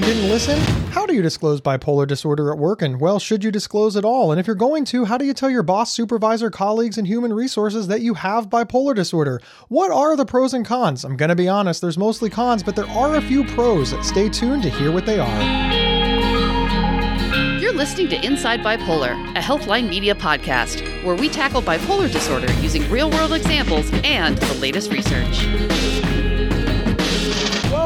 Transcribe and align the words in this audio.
didn't 0.00 0.28
listen? 0.28 0.58
How 0.90 1.06
do 1.06 1.14
you 1.14 1.22
disclose 1.22 1.60
bipolar 1.60 2.06
disorder 2.06 2.52
at 2.52 2.58
work? 2.58 2.82
And 2.82 3.00
well, 3.00 3.18
should 3.18 3.42
you 3.44 3.50
disclose 3.50 3.96
at 3.96 4.04
all? 4.04 4.30
And 4.30 4.40
if 4.40 4.46
you're 4.46 4.56
going 4.56 4.84
to, 4.86 5.04
how 5.04 5.18
do 5.18 5.24
you 5.24 5.34
tell 5.34 5.50
your 5.50 5.62
boss, 5.62 5.92
supervisor, 5.92 6.50
colleagues, 6.50 6.98
and 6.98 7.06
human 7.06 7.32
resources 7.32 7.86
that 7.88 8.00
you 8.00 8.14
have 8.14 8.48
bipolar 8.48 8.94
disorder? 8.94 9.40
What 9.68 9.90
are 9.90 10.16
the 10.16 10.24
pros 10.24 10.54
and 10.54 10.64
cons? 10.64 11.04
I'm 11.04 11.16
going 11.16 11.30
to 11.30 11.34
be 11.34 11.48
honest, 11.48 11.80
there's 11.80 11.98
mostly 11.98 12.30
cons, 12.30 12.62
but 12.62 12.76
there 12.76 12.88
are 12.88 13.16
a 13.16 13.22
few 13.22 13.44
pros. 13.44 13.94
Stay 14.06 14.28
tuned 14.28 14.62
to 14.62 14.70
hear 14.70 14.92
what 14.92 15.06
they 15.06 15.18
are. 15.18 15.42
You're 17.60 17.74
listening 17.74 18.08
to 18.10 18.24
Inside 18.24 18.60
Bipolar, 18.60 19.12
a 19.36 19.40
Healthline 19.40 19.88
Media 19.88 20.14
podcast, 20.14 20.82
where 21.04 21.14
we 21.14 21.28
tackle 21.28 21.62
bipolar 21.62 22.10
disorder 22.10 22.52
using 22.60 22.88
real 22.90 23.10
world 23.10 23.32
examples 23.32 23.90
and 24.04 24.36
the 24.38 24.54
latest 24.54 24.92
research. 24.92 26.21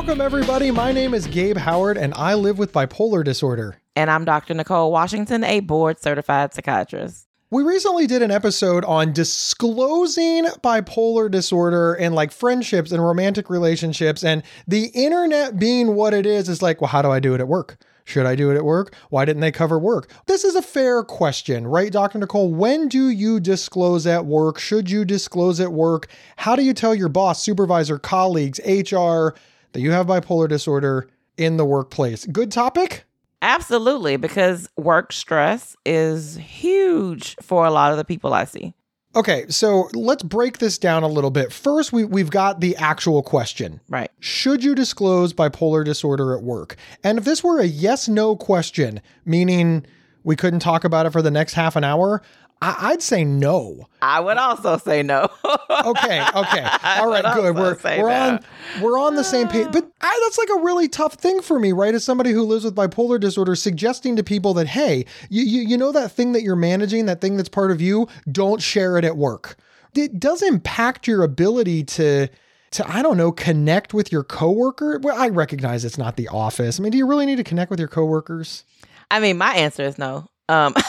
Welcome, 0.06 0.24
everybody. 0.24 0.70
My 0.70 0.92
name 0.92 1.14
is 1.14 1.26
Gabe 1.26 1.56
Howard, 1.56 1.98
and 1.98 2.14
I 2.14 2.34
live 2.34 2.58
with 2.58 2.72
bipolar 2.72 3.24
disorder. 3.24 3.80
And 3.96 4.08
I'm 4.08 4.24
Dr. 4.24 4.54
Nicole 4.54 4.92
Washington, 4.92 5.42
a 5.42 5.58
board 5.58 5.98
certified 5.98 6.54
psychiatrist. 6.54 7.26
We 7.50 7.64
recently 7.64 8.06
did 8.06 8.22
an 8.22 8.30
episode 8.30 8.84
on 8.84 9.12
disclosing 9.12 10.44
bipolar 10.62 11.28
disorder 11.28 11.94
and 11.94 12.14
like 12.14 12.30
friendships 12.30 12.92
and 12.92 13.02
romantic 13.02 13.50
relationships, 13.50 14.22
and 14.22 14.44
the 14.68 14.92
internet 14.94 15.58
being 15.58 15.96
what 15.96 16.14
it 16.14 16.24
is, 16.24 16.48
is 16.48 16.62
like, 16.62 16.80
well, 16.80 16.86
how 16.86 17.02
do 17.02 17.10
I 17.10 17.18
do 17.18 17.34
it 17.34 17.40
at 17.40 17.48
work? 17.48 17.76
Should 18.04 18.26
I 18.26 18.36
do 18.36 18.52
it 18.52 18.56
at 18.56 18.64
work? 18.64 18.94
Why 19.10 19.24
didn't 19.24 19.40
they 19.40 19.50
cover 19.50 19.76
work? 19.76 20.08
This 20.26 20.44
is 20.44 20.54
a 20.54 20.62
fair 20.62 21.02
question, 21.02 21.66
right, 21.66 21.90
Dr. 21.90 22.20
Nicole? 22.20 22.54
When 22.54 22.86
do 22.86 23.08
you 23.08 23.40
disclose 23.40 24.06
at 24.06 24.24
work? 24.24 24.60
Should 24.60 24.88
you 24.88 25.04
disclose 25.04 25.58
at 25.58 25.72
work? 25.72 26.06
How 26.36 26.54
do 26.54 26.62
you 26.62 26.74
tell 26.74 26.94
your 26.94 27.08
boss, 27.08 27.42
supervisor, 27.42 27.98
colleagues, 27.98 28.60
HR 28.64 29.30
that 29.72 29.80
you 29.80 29.92
have 29.92 30.06
bipolar 30.06 30.48
disorder 30.48 31.08
in 31.36 31.56
the 31.56 31.64
workplace? 31.64 32.26
Good 32.26 32.50
topic? 32.50 33.04
Absolutely, 33.42 34.16
because 34.16 34.68
work 34.76 35.12
stress 35.12 35.76
is 35.84 36.36
huge 36.36 37.36
for 37.40 37.66
a 37.66 37.70
lot 37.70 37.92
of 37.92 37.98
the 37.98 38.04
people 38.04 38.32
I 38.32 38.44
see. 38.44 38.74
Okay, 39.14 39.46
so 39.48 39.88
let's 39.94 40.22
break 40.22 40.58
this 40.58 40.76
down 40.76 41.02
a 41.02 41.08
little 41.08 41.30
bit. 41.30 41.50
First, 41.50 41.90
we, 41.90 42.04
we've 42.04 42.30
got 42.30 42.60
the 42.60 42.76
actual 42.76 43.22
question. 43.22 43.80
Right. 43.88 44.10
Should 44.20 44.62
you 44.62 44.74
disclose 44.74 45.32
bipolar 45.32 45.84
disorder 45.84 46.36
at 46.36 46.42
work? 46.42 46.76
And 47.02 47.16
if 47.16 47.24
this 47.24 47.42
were 47.42 47.58
a 47.58 47.64
yes 47.64 48.08
no 48.08 48.36
question, 48.36 49.00
meaning 49.24 49.86
we 50.22 50.36
couldn't 50.36 50.60
talk 50.60 50.84
about 50.84 51.06
it 51.06 51.10
for 51.10 51.22
the 51.22 51.30
next 51.30 51.54
half 51.54 51.76
an 51.76 51.84
hour, 51.84 52.20
I, 52.62 52.92
would 52.92 53.02
say 53.02 53.22
no. 53.24 53.86
I 54.00 54.18
would 54.18 54.38
also 54.38 54.78
say 54.78 55.02
no. 55.02 55.28
okay, 55.44 56.24
okay, 56.34 56.66
all 56.84 57.08
right, 57.10 57.34
good. 57.34 57.54
We're 57.54 57.76
we're 57.84 58.08
no. 58.08 58.14
on 58.14 58.44
we're 58.80 58.98
on 58.98 59.14
the 59.14 59.24
same 59.24 59.48
page. 59.48 59.68
But 59.70 59.90
I, 60.00 60.20
that's 60.24 60.38
like 60.38 60.48
a 60.58 60.62
really 60.62 60.88
tough 60.88 61.14
thing 61.14 61.42
for 61.42 61.58
me, 61.58 61.72
right? 61.72 61.94
As 61.94 62.02
somebody 62.02 62.32
who 62.32 62.42
lives 62.42 62.64
with 62.64 62.74
bipolar 62.74 63.20
disorder, 63.20 63.54
suggesting 63.56 64.16
to 64.16 64.24
people 64.24 64.54
that 64.54 64.68
hey, 64.68 65.04
you 65.28 65.44
you, 65.44 65.62
you 65.62 65.76
know 65.76 65.92
that 65.92 66.12
thing 66.12 66.32
that 66.32 66.42
you're 66.42 66.56
managing, 66.56 67.06
that 67.06 67.20
thing 67.20 67.36
that's 67.36 67.48
part 67.48 67.70
of 67.70 67.80
you, 67.80 68.08
don't 68.30 68.62
share 68.62 68.96
it 68.96 69.04
at 69.04 69.16
work. 69.16 69.56
It 69.94 70.18
does 70.18 70.42
impact 70.42 71.06
your 71.06 71.22
ability 71.24 71.84
to 71.84 72.28
to 72.72 72.90
I 72.90 73.02
don't 73.02 73.18
know 73.18 73.32
connect 73.32 73.92
with 73.92 74.10
your 74.10 74.24
coworker. 74.24 74.98
Well, 75.02 75.20
I 75.20 75.28
recognize 75.28 75.84
it's 75.84 75.98
not 75.98 76.16
the 76.16 76.28
office. 76.28 76.80
I 76.80 76.82
mean, 76.82 76.92
do 76.92 76.98
you 76.98 77.06
really 77.06 77.26
need 77.26 77.36
to 77.36 77.44
connect 77.44 77.70
with 77.70 77.78
your 77.78 77.88
coworkers? 77.88 78.64
I 79.10 79.20
mean, 79.20 79.36
my 79.36 79.54
answer 79.54 79.82
is 79.82 79.98
no. 79.98 80.26
Um. 80.48 80.74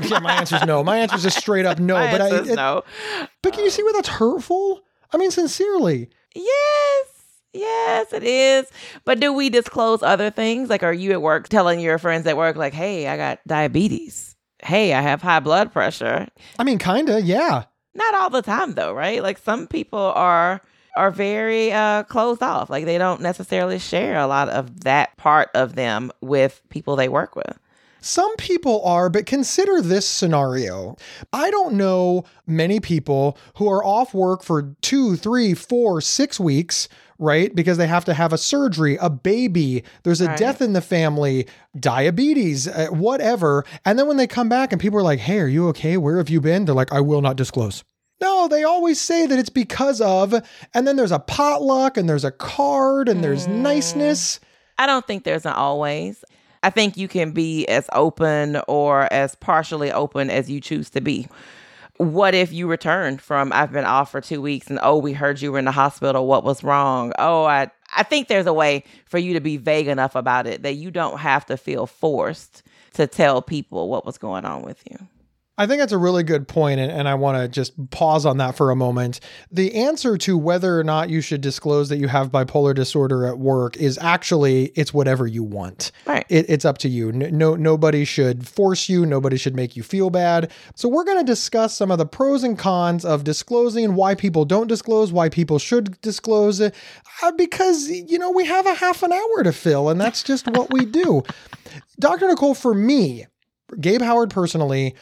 yeah, 0.08 0.18
my 0.18 0.34
answer 0.34 0.56
is 0.56 0.64
no. 0.64 0.82
My 0.82 0.98
answer 0.98 1.16
is 1.16 1.22
just 1.22 1.38
straight 1.38 1.66
up 1.66 1.78
no. 1.78 1.94
but 1.94 2.20
I 2.20 2.36
it, 2.36 2.46
no. 2.54 2.82
But 3.42 3.52
can 3.52 3.64
you 3.64 3.70
see 3.70 3.82
where 3.82 3.92
that's 3.92 4.08
hurtful? 4.08 4.82
I 5.12 5.16
mean, 5.16 5.30
sincerely. 5.30 6.10
Yes. 6.34 7.06
Yes, 7.52 8.12
it 8.12 8.24
is. 8.24 8.68
But 9.04 9.20
do 9.20 9.32
we 9.32 9.48
disclose 9.48 10.02
other 10.02 10.30
things? 10.30 10.68
Like, 10.68 10.82
are 10.82 10.92
you 10.92 11.12
at 11.12 11.22
work 11.22 11.48
telling 11.48 11.78
your 11.78 11.98
friends 11.98 12.26
at 12.26 12.36
work, 12.36 12.56
like, 12.56 12.74
hey, 12.74 13.06
I 13.06 13.16
got 13.16 13.38
diabetes? 13.46 14.34
Hey, 14.62 14.92
I 14.92 15.00
have 15.00 15.22
high 15.22 15.40
blood 15.40 15.72
pressure? 15.72 16.26
I 16.58 16.64
mean, 16.64 16.78
kinda, 16.78 17.22
yeah. 17.22 17.64
Not 17.94 18.14
all 18.14 18.30
the 18.30 18.42
time, 18.42 18.74
though, 18.74 18.92
right? 18.92 19.22
Like, 19.22 19.38
some 19.38 19.68
people 19.68 20.00
are 20.00 20.60
are 20.96 21.10
very 21.10 21.72
uh, 21.72 22.04
closed 22.04 22.42
off. 22.42 22.70
Like 22.70 22.84
they 22.84 22.98
don't 22.98 23.20
necessarily 23.20 23.78
share 23.78 24.16
a 24.18 24.26
lot 24.26 24.48
of 24.48 24.82
that 24.82 25.16
part 25.16 25.50
of 25.54 25.74
them 25.74 26.12
with 26.20 26.62
people 26.68 26.96
they 26.96 27.08
work 27.08 27.36
with. 27.36 27.58
Some 28.04 28.36
people 28.36 28.84
are, 28.84 29.08
but 29.08 29.24
consider 29.24 29.80
this 29.80 30.06
scenario. 30.06 30.94
I 31.32 31.50
don't 31.50 31.72
know 31.72 32.24
many 32.46 32.78
people 32.78 33.38
who 33.56 33.66
are 33.70 33.82
off 33.82 34.12
work 34.12 34.42
for 34.42 34.74
two, 34.82 35.16
three, 35.16 35.54
four, 35.54 36.02
six 36.02 36.38
weeks, 36.38 36.86
right? 37.18 37.54
Because 37.54 37.78
they 37.78 37.86
have 37.86 38.04
to 38.04 38.12
have 38.12 38.34
a 38.34 38.38
surgery, 38.38 38.98
a 39.00 39.08
baby, 39.08 39.84
there's 40.02 40.20
a 40.20 40.26
right. 40.26 40.38
death 40.38 40.60
in 40.60 40.74
the 40.74 40.82
family, 40.82 41.46
diabetes, 41.80 42.68
uh, 42.68 42.88
whatever. 42.88 43.64
And 43.86 43.98
then 43.98 44.06
when 44.06 44.18
they 44.18 44.26
come 44.26 44.50
back 44.50 44.70
and 44.70 44.80
people 44.80 44.98
are 44.98 45.02
like, 45.02 45.20
hey, 45.20 45.38
are 45.38 45.48
you 45.48 45.68
okay? 45.68 45.96
Where 45.96 46.18
have 46.18 46.28
you 46.28 46.42
been? 46.42 46.66
They're 46.66 46.74
like, 46.74 46.92
I 46.92 47.00
will 47.00 47.22
not 47.22 47.36
disclose. 47.36 47.84
No, 48.20 48.48
they 48.48 48.64
always 48.64 49.00
say 49.00 49.26
that 49.26 49.38
it's 49.38 49.48
because 49.48 50.02
of, 50.02 50.34
and 50.74 50.86
then 50.86 50.96
there's 50.96 51.10
a 51.10 51.20
potluck 51.20 51.96
and 51.96 52.06
there's 52.06 52.24
a 52.24 52.30
card 52.30 53.08
and 53.08 53.24
there's 53.24 53.46
mm. 53.46 53.62
niceness. 53.62 54.40
I 54.76 54.84
don't 54.84 55.06
think 55.06 55.24
there's 55.24 55.46
an 55.46 55.54
always. 55.54 56.22
I 56.64 56.70
think 56.70 56.96
you 56.96 57.08
can 57.08 57.32
be 57.32 57.66
as 57.66 57.90
open 57.92 58.58
or 58.66 59.12
as 59.12 59.34
partially 59.34 59.92
open 59.92 60.30
as 60.30 60.50
you 60.50 60.62
choose 60.62 60.88
to 60.90 61.02
be. 61.02 61.28
What 61.98 62.34
if 62.34 62.54
you 62.54 62.66
returned 62.66 63.20
from 63.20 63.52
I've 63.52 63.70
been 63.70 63.84
off 63.84 64.10
for 64.10 64.22
two 64.22 64.40
weeks 64.40 64.68
and 64.68 64.80
oh 64.82 64.96
we 64.96 65.12
heard 65.12 65.42
you 65.42 65.52
were 65.52 65.58
in 65.58 65.66
the 65.66 65.72
hospital, 65.72 66.26
what 66.26 66.42
was 66.42 66.64
wrong? 66.64 67.12
Oh 67.18 67.44
I 67.44 67.70
I 67.94 68.02
think 68.02 68.28
there's 68.28 68.46
a 68.46 68.52
way 68.54 68.82
for 69.04 69.18
you 69.18 69.34
to 69.34 69.40
be 69.40 69.58
vague 69.58 69.88
enough 69.88 70.14
about 70.16 70.46
it 70.46 70.62
that 70.62 70.76
you 70.76 70.90
don't 70.90 71.18
have 71.18 71.44
to 71.46 71.58
feel 71.58 71.86
forced 71.86 72.62
to 72.94 73.06
tell 73.06 73.42
people 73.42 73.90
what 73.90 74.06
was 74.06 74.16
going 74.16 74.46
on 74.46 74.62
with 74.62 74.82
you. 74.90 74.96
I 75.56 75.68
think 75.68 75.78
that's 75.80 75.92
a 75.92 75.98
really 75.98 76.24
good 76.24 76.48
point, 76.48 76.80
and, 76.80 76.90
and 76.90 77.08
I 77.08 77.14
want 77.14 77.38
to 77.38 77.46
just 77.46 77.90
pause 77.90 78.26
on 78.26 78.38
that 78.38 78.56
for 78.56 78.72
a 78.72 78.76
moment. 78.76 79.20
The 79.52 79.72
answer 79.76 80.18
to 80.18 80.36
whether 80.36 80.80
or 80.80 80.82
not 80.82 81.10
you 81.10 81.20
should 81.20 81.40
disclose 81.40 81.88
that 81.90 81.98
you 81.98 82.08
have 82.08 82.32
bipolar 82.32 82.74
disorder 82.74 83.24
at 83.26 83.38
work 83.38 83.76
is 83.76 83.96
actually 83.98 84.72
it's 84.74 84.92
whatever 84.92 85.28
you 85.28 85.44
want. 85.44 85.92
Right. 86.06 86.26
It, 86.28 86.46
it's 86.48 86.64
up 86.64 86.78
to 86.78 86.88
you. 86.88 87.12
No, 87.12 87.54
nobody 87.54 88.04
should 88.04 88.48
force 88.48 88.88
you. 88.88 89.06
Nobody 89.06 89.36
should 89.36 89.54
make 89.54 89.76
you 89.76 89.84
feel 89.84 90.10
bad. 90.10 90.50
So 90.74 90.88
we're 90.88 91.04
going 91.04 91.18
to 91.18 91.24
discuss 91.24 91.76
some 91.76 91.92
of 91.92 91.98
the 91.98 92.06
pros 92.06 92.42
and 92.42 92.58
cons 92.58 93.04
of 93.04 93.22
disclosing, 93.22 93.94
why 93.94 94.16
people 94.16 94.44
don't 94.44 94.66
disclose, 94.66 95.12
why 95.12 95.28
people 95.28 95.60
should 95.60 96.00
disclose 96.00 96.58
it, 96.58 96.74
uh, 97.22 97.30
because 97.30 97.88
you 97.88 98.18
know 98.18 98.32
we 98.32 98.44
have 98.44 98.66
a 98.66 98.74
half 98.74 99.04
an 99.04 99.12
hour 99.12 99.44
to 99.44 99.52
fill, 99.52 99.88
and 99.88 100.00
that's 100.00 100.24
just 100.24 100.48
what 100.48 100.72
we 100.72 100.84
do. 100.84 101.22
Dr. 102.00 102.26
Nicole, 102.26 102.54
for 102.54 102.74
me, 102.74 103.26
Gabe 103.80 104.02
Howard 104.02 104.30
personally 104.30 104.94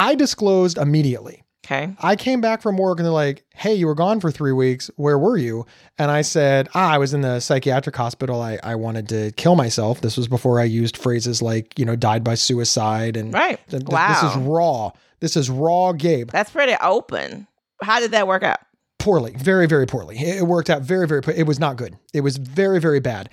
I 0.00 0.14
disclosed 0.14 0.78
immediately. 0.78 1.44
Okay. 1.66 1.94
I 2.00 2.16
came 2.16 2.40
back 2.40 2.62
from 2.62 2.76
work 2.76 2.98
and 2.98 3.04
they're 3.04 3.12
like, 3.12 3.44
hey, 3.54 3.74
you 3.74 3.86
were 3.86 3.94
gone 3.94 4.18
for 4.18 4.32
three 4.32 4.50
weeks. 4.52 4.90
Where 4.96 5.18
were 5.18 5.36
you? 5.36 5.66
And 5.98 6.10
I 6.10 6.22
said, 6.22 6.68
ah, 6.74 6.90
I 6.90 6.98
was 6.98 7.14
in 7.14 7.20
the 7.20 7.38
psychiatric 7.38 7.94
hospital. 7.94 8.42
I, 8.42 8.58
I 8.64 8.74
wanted 8.74 9.08
to 9.10 9.30
kill 9.32 9.54
myself. 9.54 10.00
This 10.00 10.16
was 10.16 10.26
before 10.26 10.58
I 10.58 10.64
used 10.64 10.96
phrases 10.96 11.42
like, 11.42 11.78
you 11.78 11.84
know, 11.84 11.94
died 11.94 12.24
by 12.24 12.34
suicide. 12.34 13.16
And 13.16 13.32
right. 13.32 13.60
Th- 13.68 13.82
th- 13.82 13.92
wow. 13.92 14.08
This 14.08 14.30
is 14.30 14.36
raw. 14.38 14.90
This 15.20 15.36
is 15.36 15.50
raw, 15.50 15.92
Gabe. 15.92 16.30
That's 16.30 16.50
pretty 16.50 16.74
open. 16.80 17.46
How 17.82 18.00
did 18.00 18.12
that 18.12 18.26
work 18.26 18.42
out? 18.42 18.58
Poorly, 18.98 19.34
very, 19.38 19.66
very 19.66 19.86
poorly. 19.86 20.18
It 20.18 20.46
worked 20.46 20.70
out 20.70 20.82
very, 20.82 21.06
very. 21.06 21.22
It 21.36 21.46
was 21.46 21.60
not 21.60 21.76
good. 21.76 21.96
It 22.12 22.22
was 22.22 22.36
very, 22.36 22.80
very 22.80 23.00
bad. 23.00 23.30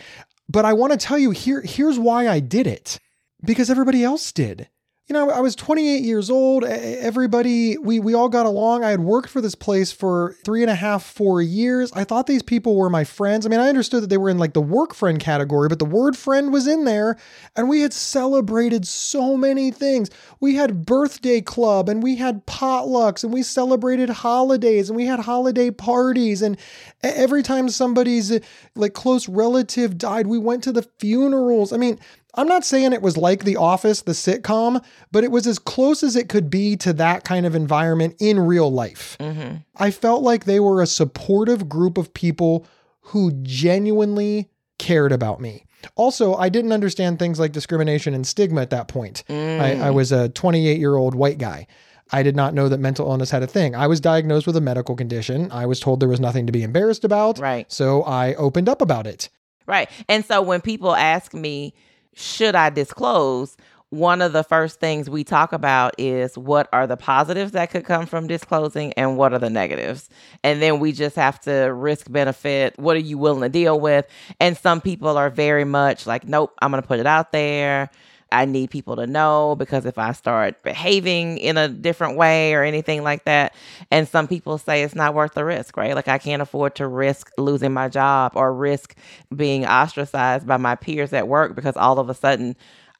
But 0.48 0.64
I 0.64 0.74
want 0.74 0.92
to 0.92 0.98
tell 0.98 1.18
you 1.18 1.32
here. 1.32 1.62
Here's 1.62 1.98
why 1.98 2.28
I 2.28 2.40
did 2.40 2.68
it. 2.68 3.00
Because 3.44 3.70
everybody 3.70 4.04
else 4.04 4.32
did 4.32 4.70
you 5.08 5.14
know, 5.14 5.30
I 5.30 5.40
was 5.40 5.56
28 5.56 6.04
years 6.04 6.30
old. 6.30 6.66
Everybody, 6.66 7.78
we 7.78 7.98
we 8.02 8.14
all 8.14 8.28
got 8.28 8.46
along. 8.46 8.84
I 8.84 8.90
had 8.90 9.00
worked 9.00 9.30
for 9.30 9.40
this 9.40 9.56
place 9.56 9.90
for 9.90 10.36
three 10.44 10.64
and 10.64 10.70
a 10.70 10.76
half, 10.76 11.02
four 11.02 11.42
years. 11.42 11.94
I 11.94 12.04
thought 12.04 12.28
these 12.28 12.44
people 12.44 12.76
were 12.76 12.90
my 12.90 13.06
friends. 13.06 13.46
I 13.46 13.50
mean, 13.50 13.62
I 13.62 13.70
understood 13.70 14.04
that 14.04 14.10
they 14.10 14.18
were 14.18 14.30
in 14.30 14.38
like 14.38 14.52
the 14.52 14.60
work 14.60 14.94
friend 14.94 15.18
category, 15.18 15.70
but 15.70 15.80
the 15.80 15.86
word 15.86 16.18
friend 16.18 16.52
was 16.52 16.68
in 16.68 16.84
there. 16.84 17.16
And 17.56 17.70
we 17.70 17.82
had 17.82 17.94
celebrated 17.94 18.86
so 18.86 19.38
many 19.38 19.72
things. 19.72 20.10
We 20.42 20.56
had 20.56 20.86
birthday 20.86 21.40
club 21.40 21.88
and 21.88 22.04
we 22.04 22.18
had 22.18 22.46
potlucks 22.46 23.24
and 23.24 23.32
we 23.32 23.44
celebrated 23.44 24.10
holidays 24.10 24.90
and 24.90 24.98
we 24.98 25.06
had 25.06 25.22
holiday 25.22 25.72
parties. 25.72 26.42
And 26.42 26.58
every 27.02 27.44
time 27.44 27.70
somebody's 27.70 28.38
like 28.76 28.94
close 28.94 29.30
relative 29.30 29.98
died, 29.98 30.28
we 30.28 30.38
went 30.38 30.64
to 30.64 30.74
the 30.74 30.84
funerals. 31.00 31.72
I 31.72 31.78
mean, 31.78 31.98
I'm 32.38 32.48
not 32.48 32.64
saying 32.64 32.94
it 32.94 33.02
was 33.02 33.18
like 33.18 33.44
The 33.44 33.58
Office, 33.58 34.02
the 34.02 34.12
sitcom, 34.12 34.84
but 35.12 35.24
it 35.24 35.32
was 35.32 35.48
as 35.48 35.58
close 35.58 36.04
as 36.04 36.16
it 36.16 36.30
could 36.30 36.50
be 36.50 36.78
to 36.78 36.94
that 36.94 37.24
kind 37.24 37.46
of 37.46 37.56
environment 37.56 38.16
in 38.20 38.40
real 38.40 38.72
life. 38.72 39.18
Mm-hmm. 39.20 39.58
I 39.76 39.92
felt 39.92 40.22
like 40.22 40.46
they 40.46 40.60
were 40.60 40.82
a 40.82 40.88
supportive 40.88 41.68
group 41.68 41.98
of 41.98 42.14
people 42.14 42.68
who 43.02 43.32
genuinely 43.42 44.50
cared 44.78 45.12
about 45.12 45.42
me. 45.42 45.66
Also, 45.96 46.36
I 46.36 46.50
didn't 46.50 46.74
understand 46.74 47.18
things 47.18 47.40
like 47.40 47.52
discrimination 47.52 48.14
and 48.14 48.26
stigma 48.26 48.62
at 48.62 48.70
that 48.70 48.88
point. 48.88 49.24
Mm. 49.30 49.60
I, 49.60 49.88
I 49.88 49.90
was 49.92 50.12
a 50.12 50.30
28 50.30 50.80
year 50.80 50.96
old 50.96 51.16
white 51.16 51.38
guy. 51.38 51.68
I 52.12 52.24
did 52.24 52.36
not 52.36 52.54
know 52.54 52.70
that 52.70 52.80
mental 52.80 53.10
illness 53.10 53.32
had 53.32 53.44
a 53.44 53.48
thing. 53.48 53.76
I 53.76 53.88
was 53.88 54.00
diagnosed 54.00 54.48
with 54.48 54.56
a 54.56 54.62
medical 54.62 54.96
condition. 54.96 55.52
I 55.52 55.66
was 55.66 55.80
told 55.80 56.00
there 56.00 56.08
was 56.08 56.20
nothing 56.20 56.46
to 56.46 56.52
be 56.52 56.64
embarrassed 56.64 57.04
about. 57.04 57.40
Right. 57.40 57.70
So 57.72 58.04
I 58.04 58.34
opened 58.36 58.70
up 58.70 58.82
about 58.82 59.08
it. 59.08 59.30
Right. 59.66 59.90
And 60.08 60.24
so 60.24 60.42
when 60.42 60.62
people 60.62 60.96
ask 60.96 61.34
me, 61.34 61.74
should 62.18 62.56
I 62.56 62.70
disclose? 62.70 63.56
One 63.90 64.22
of 64.22 64.34
the 64.34 64.44
first 64.44 64.82
things 64.82 65.10
we 65.10 65.24
talk 65.24 65.54
about 65.54 65.94
is 65.98 66.38
what 66.38 66.68
are 66.74 66.88
the 66.88 66.98
positives 66.98 67.54
that 67.54 67.70
could 67.70 67.86
come 67.86 68.06
from 68.06 68.28
disclosing 68.28 68.92
and 68.94 69.16
what 69.16 69.32
are 69.34 69.40
the 69.40 69.50
negatives. 69.50 70.10
And 70.44 70.62
then 70.62 70.80
we 70.80 70.92
just 70.92 71.16
have 71.16 71.40
to 71.42 71.72
risk 71.74 72.12
benefit. 72.12 72.78
What 72.78 72.98
are 72.98 73.00
you 73.00 73.18
willing 73.18 73.44
to 73.44 73.50
deal 73.50 73.80
with? 73.80 74.06
And 74.42 74.58
some 74.58 74.82
people 74.82 75.18
are 75.18 75.30
very 75.30 75.64
much 75.64 76.06
like, 76.06 76.28
nope, 76.28 76.54
I'm 76.62 76.72
going 76.72 76.82
to 76.82 76.88
put 76.88 77.00
it 77.00 77.08
out 77.08 77.32
there. 77.32 77.90
I 78.32 78.46
need 78.46 78.70
people 78.70 78.96
to 78.98 79.08
know 79.08 79.56
because 79.58 79.86
if 79.86 79.98
I 79.98 80.12
start 80.12 80.64
behaving 80.64 81.38
in 81.38 81.58
a 81.58 81.68
different 81.68 82.18
way 82.18 82.54
or 82.54 82.64
anything 82.64 83.04
like 83.04 83.26
that, 83.26 83.56
and 83.92 84.08
some 84.08 84.28
people 84.28 84.58
say 84.58 84.84
it's 84.84 84.96
not 84.96 85.14
worth 85.14 85.34
the 85.34 85.46
risk, 85.46 85.78
right? 85.78 85.96
Like 85.96 86.08
I 86.08 86.18
can't 86.18 86.42
afford 86.42 86.76
to 86.76 86.88
risk 86.88 87.32
losing 87.38 87.74
my 87.74 87.90
job 87.90 88.34
or 88.36 88.54
risk 88.54 88.96
being 89.36 89.66
ostracized 89.66 90.46
by 90.46 90.58
my 90.58 90.76
peers 90.76 91.14
at 91.14 91.28
work 91.28 91.56
because 91.56 91.78
all 91.78 92.00
of 92.00 92.10
a 92.10 92.14
sudden 92.14 92.56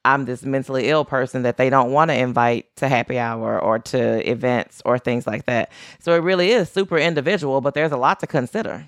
I'm 0.06 0.24
this 0.26 0.44
mentally 0.44 0.88
ill 0.88 1.04
person 1.04 1.44
that 1.44 1.58
they 1.58 1.70
don't 1.70 1.92
want 1.92 2.12
to 2.12 2.16
invite 2.16 2.74
to 2.78 2.88
happy 2.88 3.20
hour 3.20 3.60
or 3.60 3.80
to 3.80 4.30
events 4.30 4.82
or 4.86 4.98
things 4.98 5.28
like 5.28 5.46
that. 5.48 5.72
So 6.00 6.14
it 6.14 6.20
really 6.20 6.52
is 6.52 6.70
super 6.70 6.98
individual, 6.98 7.60
but 7.60 7.74
there's 7.74 7.92
a 7.92 7.98
lot 7.98 8.22
to 8.22 8.28
consider. 8.28 8.86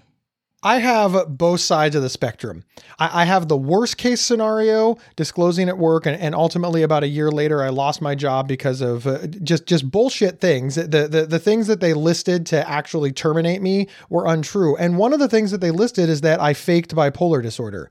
I 0.62 0.80
have 0.80 1.38
both 1.38 1.62
sides 1.62 1.96
of 1.96 2.02
the 2.02 2.10
spectrum. 2.10 2.66
I, 2.98 3.22
I, 3.22 3.26
have 3.26 3.48
the 3.48 3.56
worst 3.56 3.98
case 3.98 4.20
scenario 4.20 4.98
disclosing 5.16 5.70
at 5.70 5.78
work, 5.78 6.06
and, 6.06 6.20
and, 6.20 6.36
ultimately, 6.36 6.84
about 6.84 7.04
a 7.04 7.08
year 7.08 7.32
later, 7.32 7.64
I 7.64 7.70
lost 7.70 8.02
my 8.02 8.14
job 8.14 8.48
because 8.48 8.82
of 8.82 9.08
uh, 9.08 9.28
just 9.28 9.66
just 9.66 9.90
bullshit 9.90 10.42
things. 10.42 10.76
The, 10.76 11.08
the 11.08 11.26
the 11.26 11.40
things 11.40 11.68
that 11.68 11.80
they 11.80 11.94
listed 11.94 12.46
to 12.48 12.70
actually 12.70 13.14
terminate 13.14 13.62
me 13.62 13.88
were 14.10 14.26
untrue. 14.26 14.76
And 14.76 14.98
one 14.98 15.14
of 15.14 15.20
the 15.20 15.30
things 15.30 15.52
that 15.52 15.62
they 15.62 15.72
listed 15.72 16.10
is 16.10 16.22
that 16.22 16.42
I 16.42 16.54
faked 16.54 16.94
bipolar 16.94 17.42
disorder. 17.42 17.90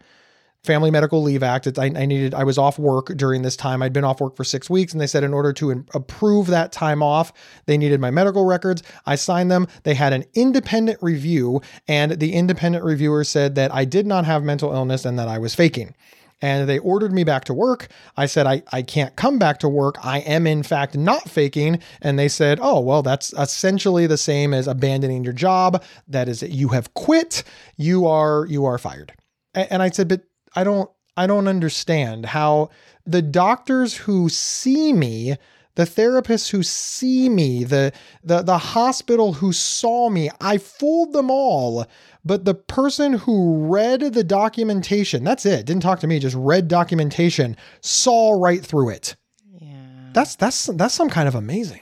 Family 0.64 0.90
Medical 0.90 1.22
Leave 1.22 1.42
Act. 1.42 1.78
I, 1.78 1.84
I, 1.84 2.06
needed, 2.06 2.34
I 2.34 2.44
was 2.44 2.58
off 2.58 2.78
work 2.78 3.06
during 3.16 3.42
this 3.42 3.56
time. 3.56 3.82
I'd 3.82 3.92
been 3.92 4.04
off 4.04 4.20
work 4.20 4.36
for 4.36 4.44
six 4.44 4.68
weeks, 4.68 4.92
and 4.92 5.00
they 5.00 5.06
said 5.06 5.24
in 5.24 5.32
order 5.32 5.52
to 5.54 5.70
in, 5.70 5.86
approve 5.94 6.48
that 6.48 6.72
time 6.72 7.02
off, 7.02 7.32
they 7.66 7.78
needed 7.78 8.00
my 8.00 8.10
medical 8.10 8.44
records. 8.44 8.82
I 9.06 9.14
signed 9.14 9.50
them. 9.50 9.66
They 9.84 9.94
had 9.94 10.12
an 10.12 10.24
independent 10.34 10.98
review, 11.00 11.62
and 11.86 12.12
the 12.12 12.34
independent 12.34 12.84
reviewer 12.84 13.24
said 13.24 13.54
that 13.54 13.72
I 13.72 13.84
did 13.84 14.06
not 14.06 14.24
have 14.24 14.42
mental 14.42 14.72
illness 14.72 15.04
and 15.04 15.18
that 15.18 15.28
I 15.28 15.38
was 15.38 15.54
faking. 15.54 15.94
And 16.40 16.68
they 16.68 16.78
ordered 16.78 17.12
me 17.12 17.24
back 17.24 17.44
to 17.44 17.54
work. 17.54 17.88
I 18.16 18.26
said, 18.26 18.46
I, 18.46 18.62
I 18.70 18.82
can't 18.82 19.16
come 19.16 19.38
back 19.38 19.58
to 19.60 19.68
work. 19.68 19.96
I 20.04 20.20
am, 20.20 20.46
in 20.46 20.62
fact, 20.62 20.96
not 20.96 21.28
faking. 21.28 21.80
And 22.00 22.16
they 22.16 22.28
said, 22.28 22.60
Oh, 22.62 22.78
well, 22.78 23.02
that's 23.02 23.32
essentially 23.32 24.06
the 24.06 24.16
same 24.16 24.54
as 24.54 24.68
abandoning 24.68 25.24
your 25.24 25.32
job. 25.32 25.82
That 26.06 26.28
is, 26.28 26.42
you 26.42 26.68
have 26.68 26.94
quit. 26.94 27.42
You 27.76 28.06
are, 28.06 28.46
you 28.46 28.66
are 28.66 28.78
fired. 28.78 29.14
And 29.52 29.82
I 29.82 29.90
said, 29.90 30.06
But 30.06 30.22
I 30.54 30.64
don't 30.64 30.90
I 31.16 31.26
don't 31.26 31.48
understand 31.48 32.26
how 32.26 32.70
the 33.04 33.22
doctors 33.22 33.96
who 33.96 34.28
see 34.28 34.92
me, 34.92 35.36
the 35.74 35.84
therapists 35.84 36.50
who 36.50 36.62
see 36.62 37.28
me, 37.28 37.64
the 37.64 37.92
the 38.22 38.42
the 38.42 38.58
hospital 38.58 39.34
who 39.34 39.52
saw 39.52 40.10
me, 40.10 40.30
I 40.40 40.58
fooled 40.58 41.12
them 41.12 41.30
all. 41.30 41.86
But 42.24 42.44
the 42.44 42.54
person 42.54 43.14
who 43.14 43.66
read 43.66 44.00
the 44.00 44.24
documentation, 44.24 45.24
that's 45.24 45.46
it, 45.46 45.66
didn't 45.66 45.82
talk 45.82 46.00
to 46.00 46.06
me, 46.06 46.18
just 46.18 46.36
read 46.36 46.68
documentation, 46.68 47.56
saw 47.80 48.32
right 48.32 48.64
through 48.64 48.90
it. 48.90 49.16
Yeah. 49.60 50.10
That's 50.12 50.36
that's 50.36 50.66
that's 50.66 50.94
some 50.94 51.10
kind 51.10 51.28
of 51.28 51.34
amazing. 51.34 51.80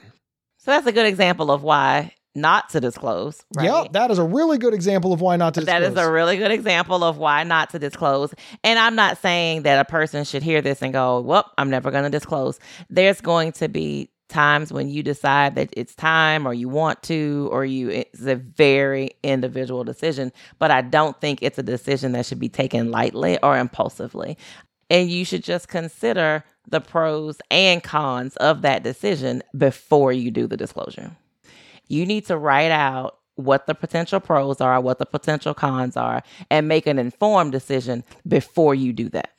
So 0.58 0.72
that's 0.72 0.86
a 0.86 0.92
good 0.92 1.06
example 1.06 1.50
of 1.50 1.62
why 1.62 2.15
not 2.36 2.68
to 2.70 2.80
disclose. 2.80 3.44
Right? 3.56 3.64
Yep, 3.64 3.92
that 3.92 4.10
is 4.10 4.18
a 4.18 4.24
really 4.24 4.58
good 4.58 4.74
example 4.74 5.12
of 5.12 5.20
why 5.20 5.36
not 5.36 5.54
to 5.54 5.60
disclose. 5.60 5.80
That 5.80 5.92
is 5.92 5.98
a 5.98 6.10
really 6.10 6.36
good 6.36 6.52
example 6.52 7.02
of 7.02 7.16
why 7.16 7.42
not 7.42 7.70
to 7.70 7.78
disclose. 7.78 8.34
And 8.62 8.78
I'm 8.78 8.94
not 8.94 9.18
saying 9.18 9.62
that 9.62 9.80
a 9.80 9.84
person 9.84 10.24
should 10.24 10.42
hear 10.42 10.60
this 10.60 10.82
and 10.82 10.92
go, 10.92 11.20
well, 11.20 11.50
I'm 11.58 11.70
never 11.70 11.90
going 11.90 12.04
to 12.04 12.10
disclose. 12.10 12.60
There's 12.90 13.20
going 13.20 13.52
to 13.52 13.68
be 13.68 14.10
times 14.28 14.72
when 14.72 14.88
you 14.88 15.02
decide 15.02 15.54
that 15.54 15.70
it's 15.76 15.94
time 15.94 16.46
or 16.46 16.52
you 16.52 16.68
want 16.68 17.00
to 17.00 17.48
or 17.52 17.64
you 17.64 17.88
it's 17.90 18.26
a 18.26 18.34
very 18.34 19.10
individual 19.22 19.84
decision 19.84 20.32
but 20.58 20.68
i 20.68 20.82
don't 20.82 21.20
think 21.20 21.38
it's 21.42 21.58
a 21.58 21.62
decision 21.62 22.10
that 22.10 22.26
should 22.26 22.40
be 22.40 22.48
taken 22.48 22.90
lightly 22.90 23.38
or 23.44 23.56
impulsively 23.56 24.36
and 24.90 25.10
you 25.10 25.24
should 25.24 25.44
just 25.44 25.68
consider 25.68 26.42
the 26.68 26.80
pros 26.80 27.38
and 27.52 27.84
cons 27.84 28.36
of 28.38 28.62
that 28.62 28.82
decision 28.82 29.44
before 29.56 30.12
you 30.12 30.32
do 30.32 30.48
the 30.48 30.56
disclosure 30.56 31.16
you 31.88 32.06
need 32.06 32.26
to 32.26 32.36
write 32.36 32.70
out 32.70 33.18
what 33.36 33.66
the 33.66 33.74
potential 33.74 34.18
pros 34.18 34.60
are, 34.60 34.80
what 34.80 34.98
the 34.98 35.06
potential 35.06 35.54
cons 35.54 35.96
are, 35.96 36.22
and 36.50 36.68
make 36.68 36.86
an 36.86 36.98
informed 36.98 37.52
decision 37.52 38.02
before 38.26 38.74
you 38.74 38.92
do 38.92 39.08
that. 39.10 39.30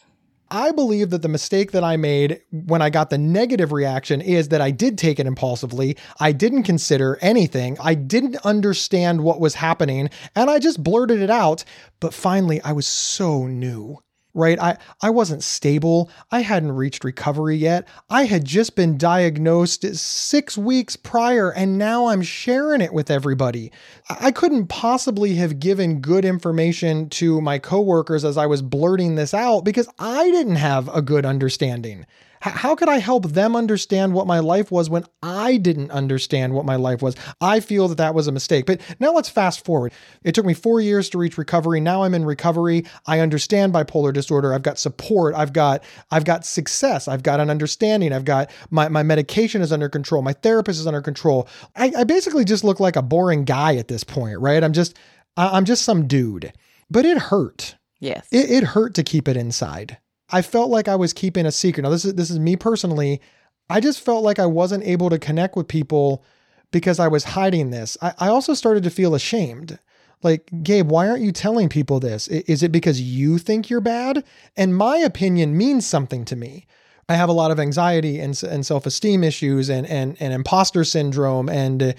I 0.50 0.72
believe 0.72 1.10
that 1.10 1.24
the 1.24 1.28
mistake 1.28 1.72
that 1.74 1.84
I 1.84 1.98
made 1.98 2.42
when 2.52 2.82
I 2.82 2.90
got 2.90 3.10
the 3.10 3.18
negative 3.18 3.74
reaction 3.74 4.22
is 4.22 4.48
that 4.50 4.62
I 4.62 4.72
did 4.72 4.98
take 4.98 5.20
it 5.20 5.28
impulsively. 5.28 5.98
I 6.22 6.32
didn't 6.32 6.64
consider 6.64 7.18
anything. 7.22 7.78
I 7.82 7.96
didn't 7.96 8.38
understand 8.46 9.22
what 9.22 9.42
was 9.42 9.56
happening 9.56 10.10
and 10.36 10.50
I 10.50 10.60
just 10.60 10.82
blurted 10.82 11.22
it 11.22 11.30
out. 11.30 11.66
But 12.00 12.14
finally, 12.14 12.62
I 12.62 12.72
was 12.72 12.88
so 12.88 13.46
new 13.46 13.98
right? 14.38 14.60
I, 14.60 14.78
I 15.02 15.10
wasn't 15.10 15.44
stable. 15.44 16.10
I 16.32 16.42
hadn't 16.42 16.72
reached 16.72 17.04
recovery 17.04 17.58
yet. 17.58 17.88
I 18.10 18.26
had 18.26 18.46
just 18.46 18.76
been 18.76 18.98
diagnosed 18.98 19.84
six 19.96 20.58
weeks 20.58 20.96
prior, 20.96 21.52
and 21.52 21.78
now 21.78 22.08
I'm 22.08 22.22
sharing 22.22 22.82
it 22.82 22.94
with 22.94 23.12
everybody. 23.12 23.72
I 24.10 24.32
couldn't 24.32 24.68
possibly 24.68 25.36
have 25.36 25.60
given 25.60 26.00
good 26.00 26.24
information 26.24 27.10
to 27.10 27.42
my 27.42 27.60
coworkers 27.60 28.24
as 28.24 28.38
I 28.38 28.46
was 28.46 28.62
blurting 28.62 29.16
this 29.16 29.34
out 29.34 29.62
because 29.62 29.90
I 30.00 30.30
didn't 30.32 30.56
have 30.58 30.88
a 30.96 31.02
good 31.02 31.26
understanding. 31.26 32.06
How 32.42 32.76
could 32.76 32.90
I 32.90 32.98
help 33.00 33.28
them 33.28 33.56
understand 33.56 34.14
what 34.14 34.28
my 34.28 34.40
life 34.40 34.72
was 34.72 34.90
when 34.90 35.06
I 35.24 35.58
didn't 35.58 35.92
understand 35.92 36.54
what 36.54 36.66
my 36.66 36.76
life 36.76 37.02
was? 37.02 37.16
I 37.42 37.60
feel 37.60 37.88
that 37.88 37.98
that 37.98 38.14
was 38.14 38.28
a 38.28 38.32
mistake. 38.32 38.66
But 38.66 38.82
now 39.00 39.14
let's 39.14 39.30
fast 39.30 39.66
forward. 39.66 39.92
It 40.24 40.36
took 40.36 40.46
me 40.46 40.54
four 40.54 40.82
years 40.82 41.10
to 41.10 41.18
reach 41.18 41.38
recovery. 41.38 41.80
Now 41.80 42.04
I'm 42.04 42.14
in 42.14 42.26
recovery. 42.26 42.86
I 43.06 43.20
understand 43.20 43.74
bipolar 43.74 44.14
disorder. 44.14 44.54
I've 44.54 44.64
got 44.64 44.80
support. 44.80 45.36
I've 45.36 45.54
got 45.54 45.84
I've 46.12 46.26
got 46.26 46.46
success. 46.46 47.08
I've 47.08 47.24
got 47.24 47.40
an 47.40 47.50
understanding. 47.50 48.14
I've 48.14 48.26
got 48.26 48.52
my, 48.70 48.88
my 48.90 49.04
medication 49.04 49.62
is 49.62 49.72
under 49.72 49.90
control. 49.90 50.22
My 50.22 50.34
therapist 50.34 50.80
is 50.80 50.88
under 50.88 51.02
control. 51.02 51.48
I, 51.76 51.92
I 51.98 52.04
basically 52.04 52.46
just 52.46 52.64
look 52.64 52.80
like 52.80 52.96
a 52.96 53.02
boring 53.02 53.46
guy 53.46 53.76
at 53.76 53.88
this 53.88 54.04
point, 54.04 54.40
right? 54.40 54.64
I'm 54.64 54.74
just 54.74 54.98
I'm 55.36 55.66
just 55.66 55.84
some 55.84 56.08
dude. 56.08 56.54
But 56.90 57.06
it 57.06 57.18
hurt. 57.18 57.76
Yes. 58.00 58.28
It, 58.32 58.50
it 58.50 58.64
hurt 58.64 58.94
to 58.96 59.04
keep 59.04 59.28
it 59.28 59.38
inside. 59.38 59.98
I 60.30 60.42
felt 60.42 60.70
like 60.70 60.88
I 60.88 60.96
was 60.96 61.14
keeping 61.14 61.46
a 61.46 61.52
secret. 61.52 61.84
Now 61.84 61.90
this 61.90 62.06
is 62.06 62.16
this 62.16 62.30
is 62.30 62.40
me 62.40 62.56
personally. 62.56 63.22
I 63.70 63.80
just 63.80 64.00
felt 64.02 64.24
like 64.24 64.40
I 64.40 64.46
wasn't 64.46 64.86
able 64.86 65.10
to 65.10 65.20
connect 65.20 65.56
with 65.56 65.68
people 65.68 66.24
because 66.72 67.00
I 67.00 67.08
was 67.08 67.24
hiding 67.24 67.72
this. 67.72 67.98
I, 68.02 68.14
I 68.20 68.28
also 68.30 68.54
started 68.54 68.84
to 68.84 68.90
feel 68.90 69.16
ashamed. 69.16 69.80
Like, 70.24 70.50
Gabe, 70.64 70.90
why 70.90 71.08
aren't 71.08 71.22
you 71.22 71.32
telling 71.32 71.70
people 71.70 72.00
this? 72.00 72.28
Is 72.28 72.64
it 72.64 72.72
because 72.72 73.00
you 73.00 73.38
think 73.38 73.70
you're 73.70 73.82
bad? 73.82 74.24
And 74.56 74.76
my 74.76 74.98
opinion 74.98 75.56
means 75.56 75.86
something 75.86 76.26
to 76.26 76.36
me. 76.36 76.66
I 77.10 77.16
have 77.16 77.30
a 77.30 77.34
lot 77.34 77.52
of 77.52 77.60
anxiety 77.60 78.20
and, 78.20 78.42
and 78.44 78.66
self 78.66 78.86
esteem 78.86 79.24
issues 79.24 79.70
and, 79.70 79.86
and, 79.88 80.18
and 80.20 80.34
imposter 80.34 80.84
syndrome. 80.84 81.48
And 81.50 81.82
uh, 81.82 81.94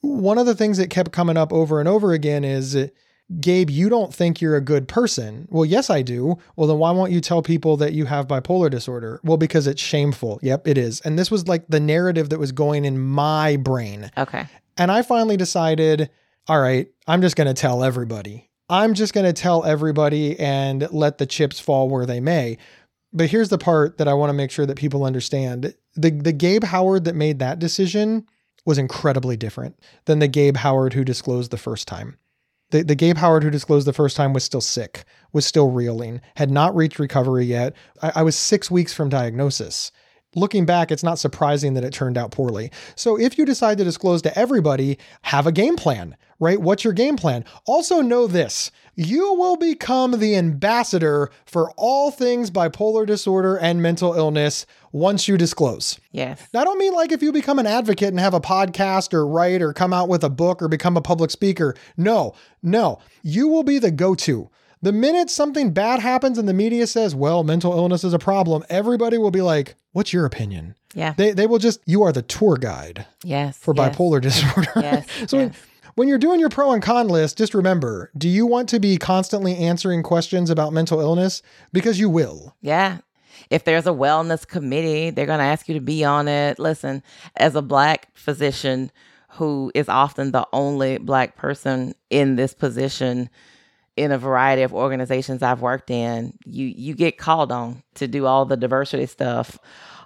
one 0.00 0.38
of 0.38 0.46
the 0.46 0.54
things 0.54 0.78
that 0.78 0.88
kept 0.88 1.12
coming 1.12 1.36
up 1.36 1.52
over 1.52 1.80
and 1.80 1.88
over 1.88 2.12
again 2.12 2.44
is 2.44 2.74
uh, 2.74 2.88
Gabe, 3.40 3.70
you 3.70 3.88
don't 3.88 4.14
think 4.14 4.40
you're 4.40 4.56
a 4.56 4.60
good 4.60 4.88
person. 4.88 5.48
Well, 5.50 5.64
yes, 5.64 5.90
I 5.90 6.02
do. 6.02 6.38
Well, 6.56 6.68
then 6.68 6.78
why 6.78 6.90
won't 6.90 7.12
you 7.12 7.20
tell 7.20 7.42
people 7.42 7.76
that 7.78 7.92
you 7.92 8.04
have 8.04 8.28
bipolar 8.28 8.70
disorder? 8.70 9.20
Well, 9.24 9.36
because 9.36 9.66
it's 9.66 9.82
shameful. 9.82 10.38
Yep, 10.42 10.68
it 10.68 10.78
is. 10.78 11.00
And 11.00 11.18
this 11.18 11.30
was 11.30 11.48
like 11.48 11.64
the 11.68 11.80
narrative 11.80 12.30
that 12.30 12.38
was 12.38 12.52
going 12.52 12.84
in 12.84 12.98
my 12.98 13.56
brain. 13.56 14.10
Okay. 14.16 14.46
And 14.76 14.90
I 14.90 15.02
finally 15.02 15.36
decided, 15.36 16.10
all 16.48 16.60
right, 16.60 16.88
I'm 17.06 17.20
just 17.20 17.36
going 17.36 17.46
to 17.46 17.54
tell 17.54 17.84
everybody. 17.84 18.50
I'm 18.68 18.94
just 18.94 19.12
going 19.12 19.26
to 19.26 19.32
tell 19.32 19.64
everybody 19.64 20.38
and 20.38 20.88
let 20.90 21.18
the 21.18 21.26
chips 21.26 21.60
fall 21.60 21.88
where 21.88 22.06
they 22.06 22.20
may. 22.20 22.58
But 23.12 23.30
here's 23.30 23.48
the 23.48 23.58
part 23.58 23.98
that 23.98 24.08
I 24.08 24.14
want 24.14 24.30
to 24.30 24.34
make 24.34 24.50
sure 24.50 24.66
that 24.66 24.76
people 24.76 25.04
understand. 25.04 25.74
The 25.94 26.10
the 26.10 26.32
Gabe 26.32 26.64
Howard 26.64 27.04
that 27.04 27.14
made 27.14 27.38
that 27.38 27.60
decision 27.60 28.26
was 28.66 28.78
incredibly 28.78 29.36
different 29.36 29.78
than 30.06 30.18
the 30.18 30.28
Gabe 30.28 30.56
Howard 30.56 30.94
who 30.94 31.04
disclosed 31.04 31.50
the 31.50 31.56
first 31.56 31.86
time. 31.86 32.18
The, 32.74 32.82
the 32.82 32.96
Gabe 32.96 33.18
Howard 33.18 33.44
who 33.44 33.50
disclosed 33.50 33.86
the 33.86 33.92
first 33.92 34.16
time 34.16 34.32
was 34.32 34.42
still 34.42 34.60
sick, 34.60 35.04
was 35.32 35.46
still 35.46 35.70
reeling, 35.70 36.20
had 36.34 36.50
not 36.50 36.74
reached 36.74 36.98
recovery 36.98 37.44
yet. 37.44 37.72
I, 38.02 38.12
I 38.16 38.22
was 38.24 38.34
six 38.34 38.68
weeks 38.68 38.92
from 38.92 39.08
diagnosis. 39.08 39.92
Looking 40.34 40.66
back, 40.66 40.90
it's 40.90 41.04
not 41.04 41.20
surprising 41.20 41.74
that 41.74 41.84
it 41.84 41.92
turned 41.92 42.18
out 42.18 42.32
poorly. 42.32 42.72
So 42.96 43.16
if 43.16 43.38
you 43.38 43.44
decide 43.44 43.78
to 43.78 43.84
disclose 43.84 44.22
to 44.22 44.36
everybody, 44.36 44.98
have 45.22 45.46
a 45.46 45.52
game 45.52 45.76
plan, 45.76 46.16
right? 46.44 46.60
What's 46.60 46.84
your 46.84 46.92
game 46.92 47.16
plan? 47.16 47.44
Also, 47.66 48.00
know 48.00 48.26
this 48.26 48.70
you 48.96 49.34
will 49.34 49.56
become 49.56 50.18
the 50.18 50.36
ambassador 50.36 51.30
for 51.46 51.70
all 51.76 52.10
things 52.10 52.50
bipolar 52.50 53.06
disorder 53.06 53.56
and 53.56 53.82
mental 53.82 54.14
illness 54.14 54.66
once 54.92 55.26
you 55.26 55.36
disclose. 55.36 55.98
Yes. 56.12 56.46
Now, 56.52 56.60
I 56.60 56.64
don't 56.64 56.78
mean 56.78 56.94
like 56.94 57.10
if 57.10 57.22
you 57.22 57.32
become 57.32 57.58
an 57.58 57.66
advocate 57.66 58.08
and 58.08 58.20
have 58.20 58.34
a 58.34 58.40
podcast 58.40 59.12
or 59.12 59.26
write 59.26 59.62
or 59.62 59.72
come 59.72 59.92
out 59.92 60.08
with 60.08 60.22
a 60.22 60.30
book 60.30 60.62
or 60.62 60.68
become 60.68 60.96
a 60.96 61.02
public 61.02 61.30
speaker. 61.30 61.74
No, 61.96 62.34
no. 62.62 63.00
You 63.22 63.48
will 63.48 63.64
be 63.64 63.78
the 63.78 63.90
go 63.90 64.14
to 64.14 64.50
The 64.82 64.92
minute 64.92 65.30
something 65.30 65.72
bad 65.72 66.00
happens 66.00 66.38
and 66.38 66.48
the 66.48 66.54
media 66.54 66.86
says, 66.86 67.14
well, 67.14 67.42
mental 67.42 67.72
illness 67.72 68.04
is 68.04 68.14
a 68.14 68.18
problem, 68.18 68.64
everybody 68.68 69.18
will 69.18 69.32
be 69.32 69.42
like, 69.42 69.74
what's 69.92 70.12
your 70.12 70.24
opinion? 70.24 70.76
Yeah. 70.94 71.14
They, 71.16 71.32
they 71.32 71.48
will 71.48 71.58
just, 71.58 71.80
you 71.86 72.04
are 72.04 72.12
the 72.12 72.22
tour 72.22 72.56
guide 72.56 73.06
yes. 73.24 73.58
for 73.58 73.74
yes. 73.76 73.96
bipolar 73.96 74.20
disorder. 74.20 74.70
Yes. 74.76 75.06
so 75.26 75.38
yes. 75.38 75.56
When 75.94 76.08
you're 76.08 76.18
doing 76.18 76.40
your 76.40 76.48
pro 76.48 76.72
and 76.72 76.82
con 76.82 77.08
list, 77.08 77.38
just 77.38 77.54
remember 77.54 78.10
do 78.16 78.28
you 78.28 78.46
want 78.46 78.68
to 78.70 78.80
be 78.80 78.96
constantly 78.96 79.56
answering 79.56 80.02
questions 80.02 80.50
about 80.50 80.72
mental 80.72 81.00
illness? 81.00 81.42
Because 81.72 81.98
you 81.98 82.08
will. 82.08 82.54
Yeah. 82.60 82.98
If 83.50 83.64
there's 83.64 83.86
a 83.86 83.90
wellness 83.90 84.46
committee, 84.46 85.10
they're 85.10 85.26
going 85.26 85.38
to 85.38 85.44
ask 85.44 85.68
you 85.68 85.74
to 85.74 85.80
be 85.80 86.04
on 86.04 86.28
it. 86.28 86.58
Listen, 86.58 87.02
as 87.36 87.54
a 87.54 87.62
black 87.62 88.08
physician 88.14 88.90
who 89.30 89.72
is 89.74 89.88
often 89.88 90.30
the 90.30 90.46
only 90.52 90.98
black 90.98 91.36
person 91.36 91.94
in 92.10 92.36
this 92.36 92.54
position 92.54 93.28
in 93.96 94.12
a 94.12 94.18
variety 94.18 94.62
of 94.62 94.72
organizations 94.72 95.42
I've 95.42 95.60
worked 95.60 95.90
in, 95.90 96.36
you 96.44 96.66
you 96.66 96.94
get 96.94 97.18
called 97.18 97.52
on 97.52 97.82
to 97.94 98.08
do 98.08 98.26
all 98.26 98.44
the 98.44 98.56
diversity 98.56 99.06
stuff, 99.06 99.58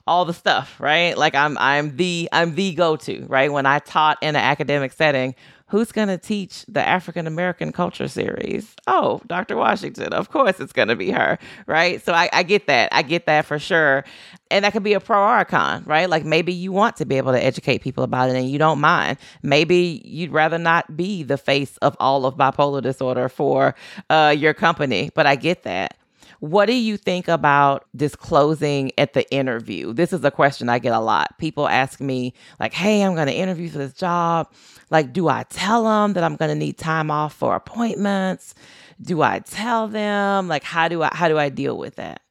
all 0.07 0.25
the 0.25 0.35
stuff, 0.35 0.79
right? 0.81 1.17
Like 1.17 1.35
I'm 1.35 1.57
I'm 1.59 1.97
the 1.97 2.29
I'm 2.33 2.55
the 2.55 2.75
go-to, 2.75 3.27
right? 3.29 3.53
When 3.53 3.67
I 3.67 3.79
taught 3.79 4.19
in 4.23 4.31
an 4.31 4.37
academic 4.37 4.93
setting, 4.93 5.35
who's 5.69 5.93
going 5.93 6.09
to 6.09 6.19
teach 6.19 6.65
the 6.67 6.87
African 6.87 7.27
American 7.27 7.73
culture 7.73 8.09
series? 8.09 8.75
Oh, 8.87 9.21
Dr. 9.27 9.57
Washington. 9.57 10.13
Of 10.13 10.31
course 10.31 10.61
it's 10.61 10.73
going 10.73 10.89
to 10.89 10.97
be 10.97 11.11
her, 11.11 11.39
right? 11.67 12.03
So 12.05 12.13
I, 12.13 12.29
I, 12.33 12.43
get 12.43 12.67
that. 12.67 12.89
I 12.93 13.03
get 13.03 13.27
that 13.27 13.45
for 13.45 13.59
sure. 13.59 14.05
And 14.51 14.65
that 14.65 14.73
could 14.73 14.83
be 14.83 14.95
a 14.95 15.01
pro 15.01 15.19
or 15.19 15.39
a 15.39 15.45
con, 15.45 15.85
right? 15.85 16.09
Like 16.09 16.25
maybe 16.25 16.53
you 16.53 16.73
want 16.73 16.97
to 16.97 17.07
be 17.07 17.17
able 17.17 17.33
to 17.33 17.43
educate 17.43 17.83
people 17.83 18.03
about 18.03 18.31
it 18.31 18.37
and 18.37 18.49
you 18.49 18.59
don't 18.59 18.81
mind. 18.81 19.19
Maybe 19.43 20.03
you'd 20.05 20.33
rather 20.33 20.59
not 20.59 20.97
be 20.97 21.23
the 21.23 21.39
face 21.39 21.77
of 21.79 21.97
all 22.01 22.25
of 22.25 22.37
bipolar 22.37 22.83
disorder 22.83 23.29
for 23.29 23.75
uh, 24.11 24.35
your 24.37 24.55
company, 24.55 25.11
but 25.15 25.27
I 25.27 25.37
get 25.37 25.65
that. 25.65 25.97
What 26.41 26.67
do 26.67 26.75
you 26.75 26.97
think 26.97 27.27
about 27.29 27.87
disclosing 27.97 28.93
at 28.97 29.13
the 29.13 29.29
interview? 29.33 29.93
This 29.93 30.13
is 30.13 30.25
a 30.25 30.31
question 30.31 30.69
I 30.69 30.79
get 30.79 30.93
a 30.93 31.01
lot. 31.01 31.37
People 31.39 31.69
ask 31.69 32.01
me, 32.01 32.33
like, 32.61 32.73
hey, 32.73 33.03
I'm 33.03 33.15
going 33.15 33.27
to 33.27 33.35
interview 33.35 33.69
for 33.69 33.79
this 33.79 33.93
job. 33.93 34.53
Like, 34.91 35.13
do 35.13 35.29
I 35.29 35.45
tell 35.45 35.85
them 35.85 36.13
that 36.13 36.25
I'm 36.25 36.37
going 36.37 36.51
to 36.51 36.55
need 36.55 36.79
time 36.79 37.11
off 37.11 37.35
for 37.35 37.57
appointments? 37.57 38.55
Do 39.01 39.23
I 39.23 39.41
tell 39.41 39.89
them? 39.89 40.49
Like, 40.49 40.65
how 40.65 40.89
do 40.89 41.03
I 41.03 41.11
how 41.13 41.29
do 41.29 41.39
I 41.39 41.49
deal 41.49 41.77
with 41.77 41.97
that? 41.97 42.23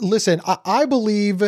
Listen, 0.00 0.40
I, 0.46 0.58
I 0.64 0.86
believe 0.86 1.42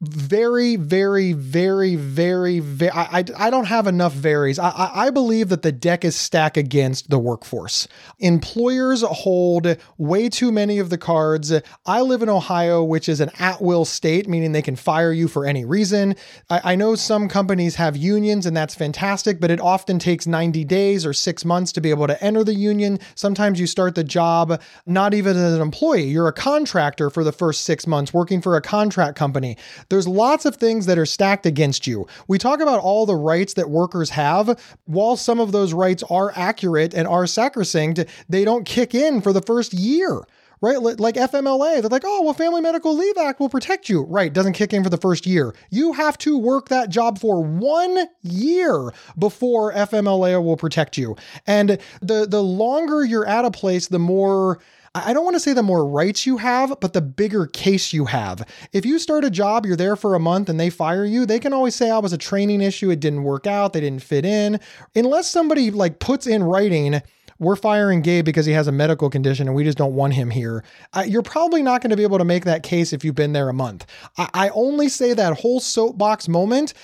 very, 0.00 0.76
very, 0.76 1.32
very, 1.32 1.96
very, 1.96 2.60
very. 2.60 2.90
I, 2.92 3.18
I, 3.18 3.24
I 3.36 3.50
don't 3.50 3.64
have 3.64 3.88
enough 3.88 4.12
varies. 4.12 4.56
I, 4.56 4.68
I, 4.68 5.06
I 5.06 5.10
believe 5.10 5.48
that 5.48 5.62
the 5.62 5.72
deck 5.72 6.04
is 6.04 6.14
stacked 6.14 6.56
against 6.56 7.10
the 7.10 7.18
workforce. 7.18 7.88
Employers 8.20 9.02
hold 9.02 9.76
way 9.96 10.28
too 10.28 10.52
many 10.52 10.78
of 10.78 10.90
the 10.90 10.98
cards. 10.98 11.52
I 11.84 12.00
live 12.02 12.22
in 12.22 12.28
Ohio, 12.28 12.84
which 12.84 13.08
is 13.08 13.20
an 13.20 13.30
at 13.40 13.60
will 13.60 13.84
state, 13.84 14.28
meaning 14.28 14.52
they 14.52 14.62
can 14.62 14.76
fire 14.76 15.12
you 15.12 15.26
for 15.26 15.44
any 15.44 15.64
reason. 15.64 16.14
I, 16.48 16.72
I 16.72 16.74
know 16.76 16.94
some 16.94 17.28
companies 17.28 17.74
have 17.74 17.96
unions, 17.96 18.46
and 18.46 18.56
that's 18.56 18.76
fantastic, 18.76 19.40
but 19.40 19.50
it 19.50 19.60
often 19.60 19.98
takes 19.98 20.28
90 20.28 20.64
days 20.64 21.04
or 21.04 21.12
six 21.12 21.44
months 21.44 21.72
to 21.72 21.80
be 21.80 21.90
able 21.90 22.06
to 22.06 22.22
enter 22.22 22.44
the 22.44 22.54
union. 22.54 23.00
Sometimes 23.16 23.58
you 23.58 23.66
start 23.66 23.96
the 23.96 24.04
job 24.04 24.62
not 24.86 25.12
even 25.12 25.36
as 25.36 25.54
an 25.54 25.60
employee, 25.60 26.04
you're 26.04 26.28
a 26.28 26.32
contractor 26.32 27.10
for 27.10 27.24
the 27.24 27.32
first 27.32 27.62
six 27.62 27.84
months 27.84 28.14
working 28.14 28.40
for 28.40 28.54
a 28.54 28.60
contract 28.60 29.16
company. 29.16 29.56
There's 29.88 30.08
lots 30.08 30.44
of 30.44 30.56
things 30.56 30.86
that 30.86 30.98
are 30.98 31.06
stacked 31.06 31.46
against 31.46 31.86
you. 31.86 32.06
We 32.26 32.38
talk 32.38 32.60
about 32.60 32.80
all 32.80 33.06
the 33.06 33.16
rights 33.16 33.54
that 33.54 33.70
workers 33.70 34.10
have. 34.10 34.58
While 34.84 35.16
some 35.16 35.40
of 35.40 35.52
those 35.52 35.72
rights 35.72 36.02
are 36.10 36.32
accurate 36.36 36.94
and 36.94 37.08
are 37.08 37.26
sacrosanct, 37.26 38.04
they 38.28 38.44
don't 38.44 38.64
kick 38.64 38.94
in 38.94 39.20
for 39.20 39.32
the 39.32 39.42
first 39.42 39.72
year 39.72 40.22
right? 40.60 40.80
Like 40.80 41.14
FMLA, 41.14 41.80
they're 41.80 41.90
like, 41.90 42.02
oh, 42.04 42.22
well, 42.22 42.34
Family 42.34 42.60
Medical 42.60 42.96
Leave 42.96 43.16
Act 43.16 43.40
will 43.40 43.48
protect 43.48 43.88
you. 43.88 44.02
Right, 44.02 44.32
doesn't 44.32 44.54
kick 44.54 44.72
in 44.72 44.82
for 44.82 44.90
the 44.90 44.96
first 44.96 45.26
year. 45.26 45.54
You 45.70 45.92
have 45.92 46.18
to 46.18 46.38
work 46.38 46.68
that 46.68 46.90
job 46.90 47.18
for 47.18 47.42
one 47.42 48.06
year 48.22 48.92
before 49.18 49.72
FMLA 49.72 50.42
will 50.42 50.56
protect 50.56 50.98
you. 50.98 51.16
And 51.46 51.78
the 52.00 52.26
the 52.26 52.42
longer 52.42 53.04
you're 53.04 53.26
at 53.26 53.44
a 53.44 53.50
place, 53.50 53.88
the 53.88 53.98
more 53.98 54.58
I 55.04 55.12
don't 55.12 55.24
want 55.24 55.36
to 55.36 55.40
say 55.40 55.52
the 55.52 55.62
more 55.62 55.86
rights 55.86 56.26
you 56.26 56.36
have, 56.38 56.78
but 56.80 56.92
the 56.92 57.00
bigger 57.00 57.46
case 57.46 57.92
you 57.92 58.06
have. 58.06 58.46
If 58.72 58.84
you 58.86 58.98
start 58.98 59.24
a 59.24 59.30
job, 59.30 59.66
you're 59.66 59.76
there 59.76 59.96
for 59.96 60.14
a 60.14 60.20
month 60.20 60.48
and 60.48 60.58
they 60.58 60.70
fire 60.70 61.04
you, 61.04 61.26
they 61.26 61.38
can 61.38 61.52
always 61.52 61.74
say, 61.74 61.90
I 61.90 61.98
was 61.98 62.12
a 62.12 62.18
training 62.18 62.60
issue, 62.60 62.90
it 62.90 63.00
didn't 63.00 63.22
work 63.22 63.46
out, 63.46 63.72
they 63.72 63.80
didn't 63.80 64.02
fit 64.02 64.24
in. 64.24 64.60
Unless 64.94 65.30
somebody 65.30 65.70
like 65.70 65.98
puts 65.98 66.26
in 66.26 66.42
writing, 66.42 67.02
we're 67.38 67.56
firing 67.56 68.02
Gabe 68.02 68.24
because 68.24 68.46
he 68.46 68.52
has 68.52 68.66
a 68.66 68.72
medical 68.72 69.10
condition 69.10 69.46
and 69.46 69.54
we 69.54 69.64
just 69.64 69.78
don't 69.78 69.94
want 69.94 70.14
him 70.14 70.30
here. 70.30 70.64
You're 71.06 71.22
probably 71.22 71.62
not 71.62 71.82
going 71.82 71.90
to 71.90 71.96
be 71.96 72.02
able 72.02 72.18
to 72.18 72.24
make 72.24 72.44
that 72.44 72.62
case 72.62 72.92
if 72.92 73.04
you've 73.04 73.14
been 73.14 73.32
there 73.32 73.48
a 73.48 73.54
month. 73.54 73.86
I, 74.16 74.28
I 74.34 74.48
only 74.50 74.88
say 74.88 75.14
that 75.14 75.38
whole 75.38 75.60
soapbox 75.60 76.28
moment 76.28 76.74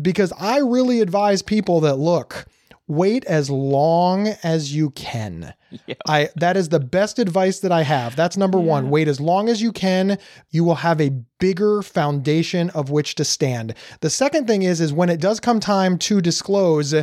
because 0.00 0.32
I 0.38 0.58
really 0.58 1.00
advise 1.00 1.42
people 1.42 1.80
that 1.80 1.96
look, 1.96 2.46
wait 2.86 3.24
as 3.24 3.50
long 3.50 4.28
as 4.42 4.74
you 4.74 4.90
can. 4.90 5.54
I 6.06 6.28
that 6.36 6.56
is 6.56 6.68
the 6.68 6.80
best 6.80 7.18
advice 7.18 7.60
that 7.60 7.72
I 7.72 7.82
have. 7.82 8.16
That's 8.16 8.36
number 8.36 8.58
yeah. 8.58 8.64
1. 8.64 8.90
Wait 8.90 9.08
as 9.08 9.20
long 9.20 9.48
as 9.48 9.62
you 9.62 9.72
can. 9.72 10.18
You 10.50 10.64
will 10.64 10.76
have 10.76 11.00
a 11.00 11.10
bigger 11.38 11.82
foundation 11.82 12.70
of 12.70 12.90
which 12.90 13.14
to 13.16 13.24
stand. 13.24 13.74
The 14.00 14.10
second 14.10 14.46
thing 14.46 14.62
is 14.62 14.80
is 14.80 14.92
when 14.92 15.10
it 15.10 15.20
does 15.20 15.40
come 15.40 15.60
time 15.60 15.98
to 15.98 16.20
disclose 16.20 16.94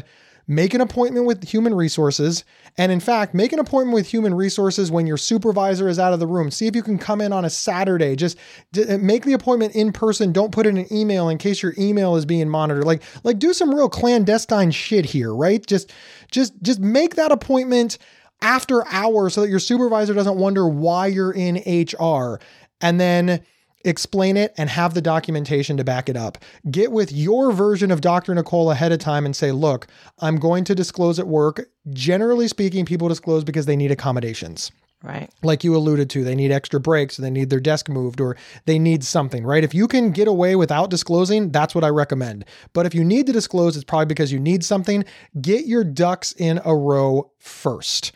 make 0.48 0.74
an 0.74 0.82
appointment 0.82 1.26
with 1.26 1.44
human 1.44 1.74
resources. 1.74 2.44
And 2.78 2.92
in 2.92 3.00
fact, 3.00 3.34
make 3.34 3.54
an 3.54 3.60
appointment 3.60 3.94
with 3.94 4.08
human 4.08 4.34
resources 4.34 4.92
when 4.92 5.08
your 5.08 5.18
supervisor 5.18 5.88
is 5.88 6.00
out 6.00 6.14
of 6.14 6.20
the 6.20 6.28
room. 6.28 6.52
See 6.52 6.68
if 6.68 6.76
you 6.76 6.84
can 6.84 6.98
come 6.98 7.22
in 7.22 7.34
on 7.34 7.46
a 7.46 7.50
Saturday. 7.50 8.16
Just 8.16 8.38
uh, 8.78 8.98
make 8.98 9.24
the 9.24 9.34
appointment 9.34 9.76
in 9.76 9.92
person. 9.92 10.32
Don't 10.32 10.52
put 10.52 10.66
in 10.66 10.78
an 10.78 10.92
email 10.92 11.30
in 11.30 11.38
case 11.38 11.62
your 11.62 11.74
email 11.78 12.16
is 12.16 12.26
being 12.26 12.50
monitored. 12.50 12.86
Like, 12.86 13.04
like 13.24 13.40
do 13.40 13.54
some 13.54 13.74
real 13.74 13.90
clandestine 13.90 14.72
shit 14.72 15.06
here, 15.06 15.34
right? 15.34 15.66
Just, 15.66 15.92
just, 16.32 16.54
just 16.62 16.80
make 16.80 17.16
that 17.16 17.32
appointment 17.32 17.98
after 18.42 18.88
hours 18.88 19.36
so 19.36 19.42
that 19.42 19.50
your 19.50 19.60
supervisor 19.60 20.14
doesn't 20.14 20.38
wonder 20.38 20.68
why 20.68 21.08
you're 21.08 21.34
in 21.34 21.58
HR. 21.68 22.40
And 22.82 23.00
then 23.00 23.42
explain 23.86 24.38
it, 24.38 24.54
and 24.58 24.70
have 24.70 24.94
the 24.94 25.02
documentation 25.02 25.78
to 25.78 25.84
back 25.84 26.10
it 26.10 26.18
up. 26.18 26.38
Get 26.70 26.92
with 26.92 27.12
your 27.12 27.52
version 27.52 27.92
of 27.92 28.02
Dr. 28.02 28.34
Nicole 28.34 28.72
ahead 28.72 28.92
of 28.92 29.00
time 29.00 29.26
and 29.26 29.36
say, 29.36 29.52
look, 29.52 29.88
I'm 30.20 30.38
going 30.38 30.64
to 30.66 30.76
disclose 30.76 31.20
at 31.20 31.28
work. 31.28 31.70
Generally 31.92 32.48
speaking, 32.50 32.86
people 32.86 33.08
disclose 33.08 33.44
because 33.44 33.66
they 33.66 33.76
need 33.76 33.92
accommodations. 33.92 34.72
Right. 35.04 35.32
Like 35.42 35.64
you 35.64 35.76
alluded 35.76 36.12
to, 36.12 36.24
they 36.24 36.36
need 36.36 36.52
extra 36.52 36.80
breaks, 36.80 37.18
or 37.18 37.24
they 37.24 37.32
need 37.32 37.50
their 37.50 37.60
desk 37.60 37.90
moved, 37.90 38.22
or 38.22 38.38
they 38.66 38.78
need 38.78 39.04
something, 39.04 39.44
right? 39.44 39.64
If 39.64 39.74
you 39.74 39.88
can 39.88 40.12
get 40.12 40.28
away 40.28 40.56
without 40.56 40.92
disclosing, 40.92 41.52
that's 41.52 41.74
what 41.74 41.84
I 41.84 41.90
recommend. 41.90 42.46
But 42.74 42.86
if 42.86 42.94
you 42.94 43.04
need 43.04 43.26
to 43.26 43.34
disclose, 43.34 43.76
it's 43.76 43.84
probably 43.84 44.06
because 44.06 44.32
you 44.32 44.40
need 44.40 44.64
something. 44.64 45.04
Get 45.42 45.66
your 45.66 45.84
ducks 45.84 46.34
in 46.34 46.62
a 46.64 46.76
row 46.76 47.32
first. 47.40 48.12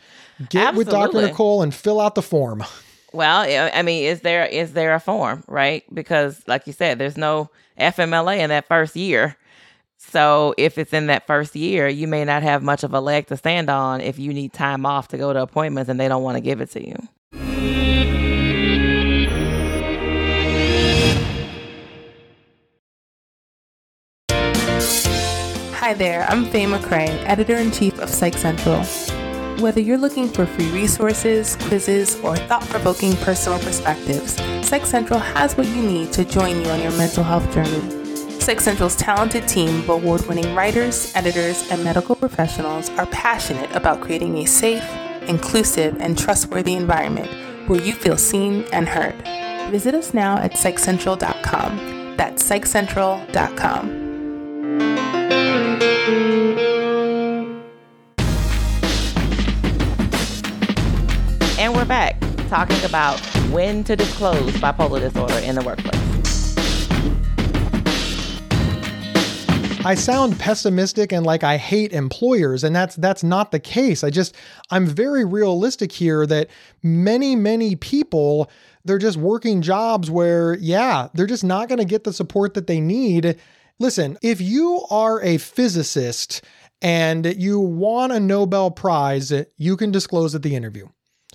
Get 0.48 0.68
Absolutely. 0.68 0.78
with 0.78 0.88
Dr. 0.90 1.22
Nicole 1.22 1.62
and 1.62 1.74
fill 1.74 2.00
out 2.00 2.14
the 2.14 2.22
form. 2.22 2.62
Well, 3.16 3.46
I 3.72 3.80
mean, 3.80 4.04
is 4.04 4.20
there 4.20 4.44
is 4.44 4.74
there 4.74 4.92
a 4.92 5.00
form, 5.00 5.42
right? 5.48 5.82
Because, 5.94 6.42
like 6.46 6.66
you 6.66 6.74
said, 6.74 6.98
there's 6.98 7.16
no 7.16 7.48
FMLA 7.80 8.40
in 8.40 8.50
that 8.50 8.68
first 8.68 8.94
year. 8.94 9.38
So 9.96 10.54
if 10.58 10.76
it's 10.76 10.92
in 10.92 11.06
that 11.06 11.26
first 11.26 11.56
year, 11.56 11.88
you 11.88 12.06
may 12.08 12.26
not 12.26 12.42
have 12.42 12.62
much 12.62 12.84
of 12.84 12.92
a 12.92 13.00
leg 13.00 13.28
to 13.28 13.38
stand 13.38 13.70
on 13.70 14.02
if 14.02 14.18
you 14.18 14.34
need 14.34 14.52
time 14.52 14.84
off 14.84 15.08
to 15.08 15.16
go 15.16 15.32
to 15.32 15.40
appointments 15.40 15.88
and 15.88 15.98
they 15.98 16.08
don't 16.08 16.22
want 16.22 16.36
to 16.36 16.42
give 16.42 16.60
it 16.60 16.70
to 16.72 16.86
you. 16.86 16.96
Hi 25.72 25.94
there, 25.94 26.26
I'm 26.28 26.44
Faye 26.44 26.66
McCray, 26.66 27.08
editor 27.24 27.56
in 27.56 27.70
chief 27.70 27.98
of 27.98 28.10
Psych 28.10 28.34
Central. 28.34 28.84
Whether 29.60 29.80
you're 29.80 29.96
looking 29.96 30.28
for 30.28 30.44
free 30.44 30.70
resources, 30.70 31.56
quizzes, 31.56 32.20
or 32.20 32.36
thought 32.36 32.62
provoking 32.68 33.16
personal 33.16 33.58
perspectives, 33.58 34.36
Psych 34.66 34.84
Central 34.84 35.18
has 35.18 35.56
what 35.56 35.66
you 35.68 35.82
need 35.82 36.12
to 36.12 36.26
join 36.26 36.60
you 36.60 36.68
on 36.68 36.82
your 36.82 36.92
mental 36.92 37.24
health 37.24 37.50
journey. 37.54 37.80
Psych 38.38 38.60
Central's 38.60 38.96
talented 38.96 39.48
team 39.48 39.80
of 39.80 39.88
award 39.88 40.26
winning 40.26 40.54
writers, 40.54 41.10
editors, 41.16 41.70
and 41.70 41.82
medical 41.82 42.14
professionals 42.14 42.90
are 42.90 43.06
passionate 43.06 43.74
about 43.74 44.02
creating 44.02 44.36
a 44.36 44.44
safe, 44.44 44.86
inclusive, 45.22 45.96
and 46.00 46.18
trustworthy 46.18 46.74
environment 46.74 47.30
where 47.66 47.80
you 47.80 47.94
feel 47.94 48.18
seen 48.18 48.64
and 48.72 48.86
heard. 48.86 49.16
Visit 49.70 49.94
us 49.94 50.12
now 50.12 50.36
at 50.36 50.52
psychcentral.com. 50.52 52.16
That's 52.18 52.42
psychcentral.com. 52.42 54.05
Back 61.88 62.20
talking 62.48 62.82
about 62.84 63.20
when 63.52 63.84
to 63.84 63.94
disclose 63.94 64.52
bipolar 64.54 64.98
disorder 64.98 65.38
in 65.38 65.54
the 65.54 65.62
workplace. 65.62 66.06
I 69.86 69.94
sound 69.94 70.36
pessimistic 70.40 71.12
and 71.12 71.24
like 71.24 71.44
I 71.44 71.58
hate 71.58 71.92
employers 71.92 72.64
and 72.64 72.74
that's 72.74 72.96
that's 72.96 73.22
not 73.22 73.52
the 73.52 73.60
case. 73.60 74.02
I 74.02 74.10
just 74.10 74.34
I'm 74.70 74.84
very 74.84 75.24
realistic 75.24 75.92
here 75.92 76.26
that 76.26 76.50
many 76.82 77.36
many 77.36 77.76
people 77.76 78.50
they're 78.84 78.98
just 78.98 79.16
working 79.16 79.62
jobs 79.62 80.10
where 80.10 80.54
yeah, 80.54 81.06
they're 81.14 81.26
just 81.26 81.44
not 81.44 81.68
going 81.68 81.78
to 81.78 81.84
get 81.84 82.02
the 82.02 82.12
support 82.12 82.54
that 82.54 82.66
they 82.66 82.80
need. 82.80 83.38
Listen, 83.78 84.18
if 84.22 84.40
you 84.40 84.84
are 84.90 85.22
a 85.22 85.38
physicist 85.38 86.42
and 86.82 87.24
you 87.36 87.60
won 87.60 88.10
a 88.10 88.18
Nobel 88.18 88.72
Prize, 88.72 89.32
you 89.56 89.76
can 89.76 89.92
disclose 89.92 90.34
at 90.34 90.42
the 90.42 90.56
interview 90.56 90.88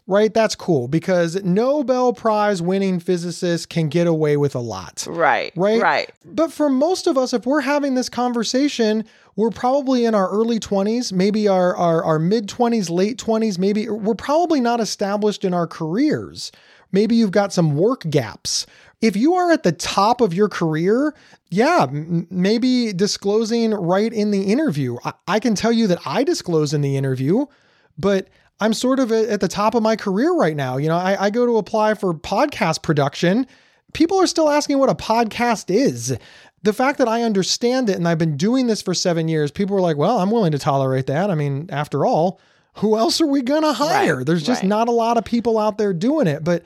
right? 0.08 0.34
That's 0.34 0.56
cool 0.56 0.88
because 0.88 1.42
Nobel 1.44 2.14
Prize 2.14 2.62
winning 2.62 3.00
physicists 3.00 3.66
can 3.66 3.88
get 3.90 4.08
away 4.08 4.38
with 4.38 4.56
a 4.56 4.60
lot. 4.60 5.06
Right. 5.10 5.54
Right. 5.56 5.82
Right. 5.82 6.12
But 6.26 6.52
for 6.52 6.70
most 6.70 7.08
of 7.08 7.18
us, 7.18 7.34
if 7.34 7.46
we're 7.46 7.62
having 7.62 7.96
this 7.96 8.10
conversation, 8.10 9.06
we're 9.36 9.52
probably 9.52 10.06
in 10.06 10.16
our 10.16 10.30
early 10.30 10.60
20s, 10.60 11.14
maybe 11.14 11.48
our, 11.48 11.76
our, 11.76 12.04
our 12.04 12.20
mid 12.20 12.48
20s, 12.48 12.90
late 12.90 13.18
20s, 13.18 13.58
maybe 13.58 13.88
we're 13.90 14.16
probably 14.16 14.60
not 14.60 14.80
established 14.80 15.46
in 15.46 15.54
our 15.54 15.68
careers. 15.68 16.52
Maybe 16.92 17.16
you've 17.16 17.32
got 17.32 17.54
some 17.54 17.76
work 17.76 18.04
gaps. 18.10 18.66
If 19.02 19.16
you 19.16 19.34
are 19.34 19.52
at 19.52 19.64
the 19.64 19.72
top 19.72 20.22
of 20.22 20.34
your 20.34 20.50
career, 20.50 21.16
yeah, 21.50 21.88
m- 21.90 22.28
maybe 22.30 22.94
disclosing 22.94 23.72
right 23.72 24.12
in 24.12 24.32
the 24.32 24.44
interview. 24.44 24.98
I, 25.04 25.14
I 25.28 25.40
can 25.40 25.56
tell 25.56 25.72
you 25.72 25.88
that 25.88 26.00
I 26.06 26.24
disclose 26.24 26.74
in 26.74 26.82
the 26.82 26.98
interview, 26.98 27.46
but 27.98 28.28
I'm 28.62 28.74
sort 28.74 29.00
of 29.00 29.12
at 29.12 29.42
the 29.42 29.48
top 29.48 29.74
of 29.74 29.82
my 29.82 29.96
career 29.96 30.32
right 30.34 30.56
now. 30.56 30.78
You 30.78 30.88
know, 30.88 30.96
I, 30.96 31.26
I 31.26 31.30
go 31.32 31.48
to 31.48 31.58
apply 31.58 31.96
for 31.96 32.14
podcast 32.14 32.84
production. 32.84 33.48
People 33.94 34.22
are 34.22 34.28
still 34.28 34.50
asking 34.50 34.78
what 34.78 34.90
a 34.90 34.96
podcast 34.96 35.74
is. 35.74 36.16
The 36.62 36.72
fact 36.72 37.00
that 37.00 37.08
I 37.08 37.24
understand 37.24 37.90
it 37.90 37.96
and 37.96 38.08
I've 38.08 38.20
been 38.20 38.38
doing 38.38 38.68
this 38.68 38.84
for 38.84 38.94
seven 38.94 39.28
years, 39.28 39.50
people 39.50 39.76
are 39.76 39.82
like, 39.82 39.98
well, 39.98 40.20
I'm 40.20 40.30
willing 40.30 40.52
to 40.52 40.60
tolerate 40.60 41.08
that. 41.08 41.32
I 41.32 41.36
mean, 41.36 41.70
after 41.72 42.06
all, 42.06 42.40
who 42.76 42.96
else 42.96 43.20
are 43.20 43.26
we 43.26 43.42
going 43.42 43.64
to 43.64 43.74
hire? 43.74 44.18
Right, 44.18 44.26
There's 44.28 44.44
just 44.44 44.62
right. 44.62 44.70
not 44.70 44.88
a 44.88 44.92
lot 44.92 45.18
of 45.18 45.26
people 45.26 45.58
out 45.58 45.80
there 45.80 45.92
doing 45.92 46.28
it. 46.28 46.44
But 46.44 46.64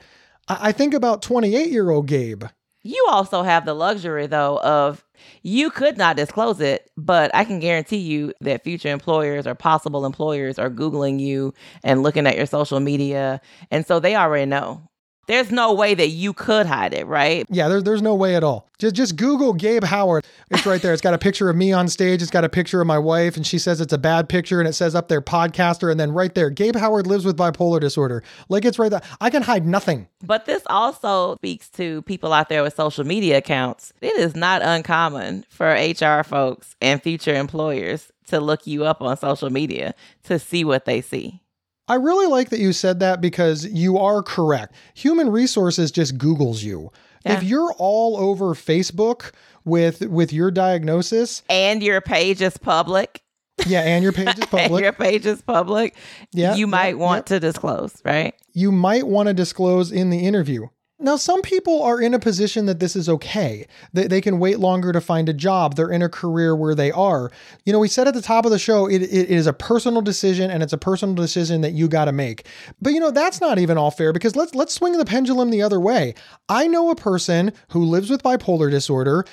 I, 0.48 0.68
I 0.68 0.72
think 0.72 0.92
about 0.92 1.22
28 1.22 1.70
year 1.70 1.88
old 1.88 2.06
Gabe. 2.06 2.44
You 2.82 3.06
also 3.10 3.42
have 3.42 3.64
the 3.64 3.74
luxury, 3.74 4.26
though, 4.26 4.60
of 4.60 5.02
you 5.42 5.70
could 5.70 5.96
not 5.96 6.16
disclose 6.16 6.60
it, 6.60 6.90
but 6.96 7.30
I 7.34 7.44
can 7.44 7.60
guarantee 7.60 7.98
you 7.98 8.32
that 8.40 8.64
future 8.64 8.90
employers 8.90 9.46
or 9.46 9.54
possible 9.54 10.06
employers 10.06 10.58
are 10.58 10.70
Googling 10.70 11.20
you 11.20 11.54
and 11.84 12.02
looking 12.02 12.26
at 12.26 12.36
your 12.36 12.46
social 12.46 12.80
media. 12.80 13.40
And 13.70 13.86
so 13.86 14.00
they 14.00 14.16
already 14.16 14.46
know. 14.46 14.88
There's 15.26 15.50
no 15.50 15.74
way 15.74 15.94
that 15.94 16.08
you 16.08 16.32
could 16.32 16.66
hide 16.66 16.94
it, 16.94 17.06
right? 17.06 17.46
Yeah, 17.50 17.68
there's 17.68 17.82
there's 17.82 18.02
no 18.02 18.14
way 18.14 18.36
at 18.36 18.44
all. 18.44 18.68
Just 18.78 18.94
just 18.94 19.16
Google 19.16 19.52
Gabe 19.54 19.82
Howard. 19.84 20.24
It's 20.50 20.64
right 20.64 20.80
there. 20.80 20.92
It's 20.92 21.02
got 21.02 21.14
a 21.14 21.18
picture 21.18 21.50
of 21.50 21.56
me 21.56 21.72
on 21.72 21.88
stage. 21.88 22.22
It's 22.22 22.30
got 22.30 22.44
a 22.44 22.48
picture 22.48 22.80
of 22.80 22.86
my 22.86 22.98
wife, 22.98 23.36
and 23.36 23.46
she 23.46 23.58
says 23.58 23.80
it's 23.80 23.92
a 23.92 23.98
bad 23.98 24.28
picture, 24.28 24.60
and 24.60 24.68
it 24.68 24.74
says 24.74 24.94
up 24.94 25.08
there 25.08 25.20
podcaster, 25.20 25.90
and 25.90 25.98
then 25.98 26.12
right 26.12 26.34
there, 26.34 26.48
Gabe 26.50 26.76
Howard 26.76 27.06
lives 27.06 27.24
with 27.24 27.36
bipolar 27.36 27.80
disorder. 27.80 28.22
Like 28.48 28.64
it's 28.64 28.78
right 28.78 28.90
there. 28.90 29.02
I 29.20 29.30
can 29.30 29.42
hide 29.42 29.66
nothing. 29.66 30.08
But 30.22 30.46
this 30.46 30.62
also 30.66 31.34
speaks 31.36 31.68
to 31.70 32.02
people 32.02 32.32
out 32.32 32.48
there 32.48 32.62
with 32.62 32.76
social 32.76 33.04
media 33.04 33.38
accounts. 33.38 33.92
It 34.00 34.16
is 34.16 34.36
not 34.36 34.62
uncommon 34.62 35.44
for 35.48 35.72
HR 35.72 36.22
folks 36.22 36.76
and 36.80 37.02
future 37.02 37.34
employers 37.34 38.12
to 38.28 38.40
look 38.40 38.66
you 38.66 38.84
up 38.84 39.02
on 39.02 39.16
social 39.16 39.50
media 39.50 39.94
to 40.24 40.38
see 40.38 40.64
what 40.64 40.84
they 40.84 41.00
see. 41.00 41.40
I 41.88 41.94
really 41.94 42.26
like 42.26 42.50
that 42.50 42.58
you 42.58 42.72
said 42.72 43.00
that 43.00 43.20
because 43.20 43.64
you 43.66 43.98
are 43.98 44.22
correct. 44.22 44.74
Human 44.94 45.30
resources 45.30 45.90
just 45.90 46.18
Googles 46.18 46.62
you. 46.62 46.90
Yeah. 47.24 47.36
If 47.36 47.42
you're 47.44 47.72
all 47.78 48.16
over 48.16 48.54
Facebook 48.54 49.32
with 49.64 50.00
with 50.02 50.32
your 50.32 50.50
diagnosis, 50.50 51.42
And 51.48 51.82
your 51.82 52.00
page 52.00 52.40
is 52.42 52.56
public. 52.56 53.22
yeah, 53.66 53.80
and 53.82 54.02
your 54.02 54.12
page 54.12 54.38
is 54.38 54.46
public, 54.50 54.82
your 54.82 54.92
page 54.92 55.26
is 55.26 55.42
public. 55.42 55.96
Yeah, 56.32 56.54
you 56.54 56.66
might 56.66 56.88
yeah, 56.96 57.04
want 57.04 57.30
yeah. 57.30 57.36
to 57.36 57.40
disclose, 57.40 58.00
right? 58.04 58.34
you 58.52 58.72
might 58.72 59.06
want 59.06 59.26
to 59.28 59.34
disclose 59.34 59.92
in 59.92 60.10
the 60.10 60.26
interview. 60.26 60.66
Now, 60.98 61.16
some 61.16 61.42
people 61.42 61.82
are 61.82 62.00
in 62.00 62.14
a 62.14 62.18
position 62.18 62.64
that 62.66 62.80
this 62.80 62.96
is 62.96 63.06
okay. 63.06 63.66
They, 63.92 64.06
they 64.06 64.20
can 64.22 64.38
wait 64.38 64.58
longer 64.58 64.92
to 64.92 65.00
find 65.00 65.28
a 65.28 65.34
job. 65.34 65.74
They're 65.74 65.90
in 65.90 66.00
a 66.00 66.08
career 66.08 66.56
where 66.56 66.74
they 66.74 66.90
are. 66.90 67.30
You 67.66 67.74
know, 67.74 67.78
we 67.78 67.88
said 67.88 68.08
at 68.08 68.14
the 68.14 68.22
top 68.22 68.46
of 68.46 68.50
the 68.50 68.58
show, 68.58 68.86
it, 68.86 69.02
it 69.02 69.28
is 69.28 69.46
a 69.46 69.52
personal 69.52 70.00
decision 70.00 70.50
and 70.50 70.62
it's 70.62 70.72
a 70.72 70.78
personal 70.78 71.14
decision 71.14 71.60
that 71.60 71.72
you 71.72 71.86
got 71.86 72.06
to 72.06 72.12
make. 72.12 72.46
But 72.80 72.94
you 72.94 73.00
know, 73.00 73.10
that's 73.10 73.42
not 73.42 73.58
even 73.58 73.76
all 73.76 73.90
fair 73.90 74.14
because 74.14 74.36
let's 74.36 74.54
let's 74.54 74.72
swing 74.72 74.96
the 74.96 75.04
pendulum 75.04 75.50
the 75.50 75.60
other 75.60 75.78
way. 75.78 76.14
I 76.48 76.66
know 76.66 76.90
a 76.90 76.96
person 76.96 77.52
who 77.72 77.84
lives 77.84 78.08
with 78.08 78.22
bipolar 78.22 78.70
disorder 78.70 79.26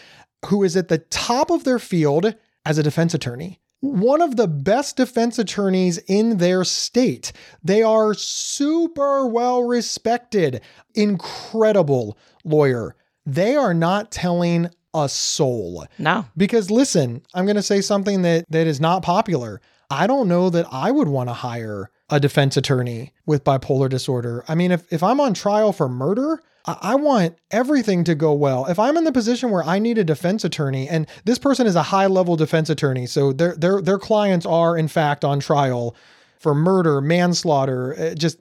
who 0.48 0.64
is 0.64 0.76
at 0.76 0.90
the 0.90 0.98
top 0.98 1.50
of 1.50 1.64
their 1.64 1.80
field 1.80 2.36
as 2.66 2.78
a 2.78 2.84
defense 2.84 3.14
attorney 3.14 3.62
one 3.84 4.22
of 4.22 4.38
the 4.38 4.48
best 4.48 4.96
defense 4.96 5.38
attorneys 5.38 5.98
in 6.08 6.38
their 6.38 6.64
state. 6.64 7.34
They 7.62 7.84
are 7.84 8.14
super 8.14 9.28
well 9.28 9.64
respected, 9.64 10.62
incredible 10.96 12.18
lawyer. 12.46 12.96
They 13.26 13.58
are 13.58 13.74
not 13.74 14.10
telling 14.10 14.70
a 14.94 15.10
soul. 15.10 15.86
No. 16.00 16.26
Because 16.38 16.72
listen, 16.72 17.24
I'm 17.34 17.46
going 17.46 17.58
to 17.58 17.62
say 17.62 17.82
something 17.82 18.22
that 18.22 18.46
that 18.50 18.68
is 18.68 18.80
not 18.80 19.04
popular. 19.04 19.60
I 19.90 20.08
don't 20.08 20.30
know 20.30 20.50
that 20.50 20.66
I 20.72 20.90
would 20.90 21.10
want 21.10 21.28
to 21.28 21.34
hire 21.34 21.92
a 22.10 22.22
defense 22.22 22.56
attorney 22.56 23.12
with 23.26 23.44
bipolar 23.44 23.90
disorder. 23.90 24.46
I 24.48 24.56
mean, 24.56 24.72
if 24.72 24.92
if 24.94 25.04
I'm 25.04 25.20
on 25.20 25.34
trial 25.34 25.74
for 25.74 25.90
murder, 25.90 26.42
I 26.66 26.96
want 26.96 27.36
everything 27.52 28.06
to 28.06 28.16
go 28.16 28.34
well. 28.34 28.66
If 28.68 28.80
I'm 28.80 28.96
in 28.96 29.04
the 29.04 29.12
position 29.12 29.52
where 29.52 29.64
I 29.64 29.80
need 29.80 29.98
a 29.98 30.04
defense 30.04 30.46
attorney, 30.46 30.88
and 30.88 31.08
this 31.26 31.38
person 31.38 31.68
is 31.68 31.76
a 31.76 31.84
high 31.84 32.08
level 32.08 32.38
defense 32.38 32.70
attorney, 32.70 33.06
so 33.06 33.34
their 33.34 33.56
their 33.56 33.82
their 33.82 34.00
clients 34.00 34.46
are 34.46 34.78
in 34.78 34.88
fact 34.88 35.26
on 35.26 35.42
trial 35.42 35.96
for 36.40 36.56
murder, 36.56 37.02
manslaughter, 37.02 37.96
uh, 38.00 38.16
just 38.16 38.40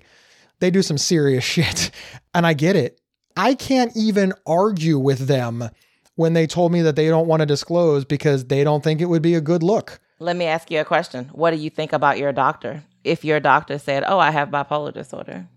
they 0.61 0.71
do 0.71 0.83
some 0.83 0.99
serious 0.99 1.45
shit, 1.55 1.91
and 2.33 2.47
I 2.47 2.55
get 2.55 2.77
it. 2.77 3.01
I 3.37 3.55
can't 3.55 3.97
even 3.97 4.35
argue 4.47 4.99
with 4.99 5.27
them 5.27 5.69
when 6.15 6.35
they 6.35 6.47
told 6.47 6.73
me 6.73 6.83
that 6.83 6.97
they 6.97 7.09
don't 7.09 7.27
want 7.27 7.41
to 7.41 7.47
disclose 7.47 8.05
because 8.05 8.45
they 8.45 8.63
don't 8.63 8.85
think 8.85 9.01
it 9.01 9.07
would 9.07 9.23
be 9.23 9.35
a 9.35 9.41
good 9.41 9.63
look. 9.63 9.99
Let 10.19 10.37
me 10.37 10.45
ask 10.45 10.71
you 10.71 10.81
a 10.81 10.85
question. 10.85 11.31
What 11.33 11.51
do 11.51 11.57
you 11.57 11.71
think 11.71 11.93
about 11.93 12.19
your 12.19 12.33
doctor? 12.33 12.85
If 13.03 13.25
your 13.25 13.41
doctor 13.41 13.79
said, 13.79 14.05
Oh, 14.07 14.19
I 14.19 14.31
have 14.31 14.51
bipolar 14.51 14.93
disorder. 14.93 15.49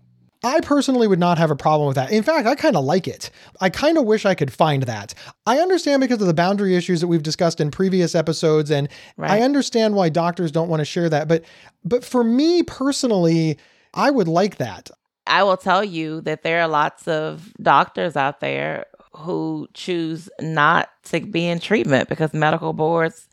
I 0.46 0.60
personally 0.60 1.08
would 1.08 1.18
not 1.18 1.38
have 1.38 1.50
a 1.50 1.56
problem 1.56 1.88
with 1.88 1.96
that. 1.96 2.12
In 2.12 2.22
fact, 2.22 2.46
I 2.46 2.54
kind 2.54 2.76
of 2.76 2.84
like 2.84 3.08
it. 3.08 3.30
I 3.60 3.68
kind 3.68 3.98
of 3.98 4.04
wish 4.04 4.24
I 4.24 4.36
could 4.36 4.52
find 4.52 4.84
that. 4.84 5.12
I 5.44 5.58
understand 5.58 6.00
because 6.00 6.20
of 6.20 6.28
the 6.28 6.34
boundary 6.34 6.76
issues 6.76 7.00
that 7.00 7.08
we've 7.08 7.22
discussed 7.22 7.60
in 7.60 7.72
previous 7.72 8.14
episodes 8.14 8.70
and 8.70 8.88
I 9.18 9.40
understand 9.40 9.96
why 9.96 10.08
doctors 10.08 10.52
don't 10.52 10.68
want 10.68 10.80
to 10.80 10.84
share 10.84 11.08
that, 11.08 11.26
but 11.26 11.44
but 11.84 12.04
for 12.04 12.22
me 12.22 12.62
personally, 12.62 13.58
I 13.92 14.10
would 14.10 14.28
like 14.28 14.58
that. 14.58 14.90
I 15.26 15.42
will 15.42 15.56
tell 15.56 15.82
you 15.82 16.20
that 16.20 16.44
there 16.44 16.62
are 16.62 16.68
lots 16.68 17.08
of 17.08 17.52
doctors 17.60 18.16
out 18.16 18.38
there 18.38 18.86
who 19.16 19.66
choose 19.74 20.28
not 20.40 20.90
to 21.04 21.20
be 21.20 21.48
in 21.48 21.58
treatment 21.58 22.08
because 22.08 22.32
medical 22.32 22.72
boards 22.72 23.26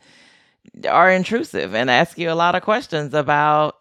are 0.88 1.10
intrusive 1.10 1.74
and 1.74 1.90
ask 1.90 2.18
you 2.18 2.30
a 2.30 2.34
lot 2.34 2.56
of 2.56 2.62
questions 2.62 3.14
about 3.14 3.76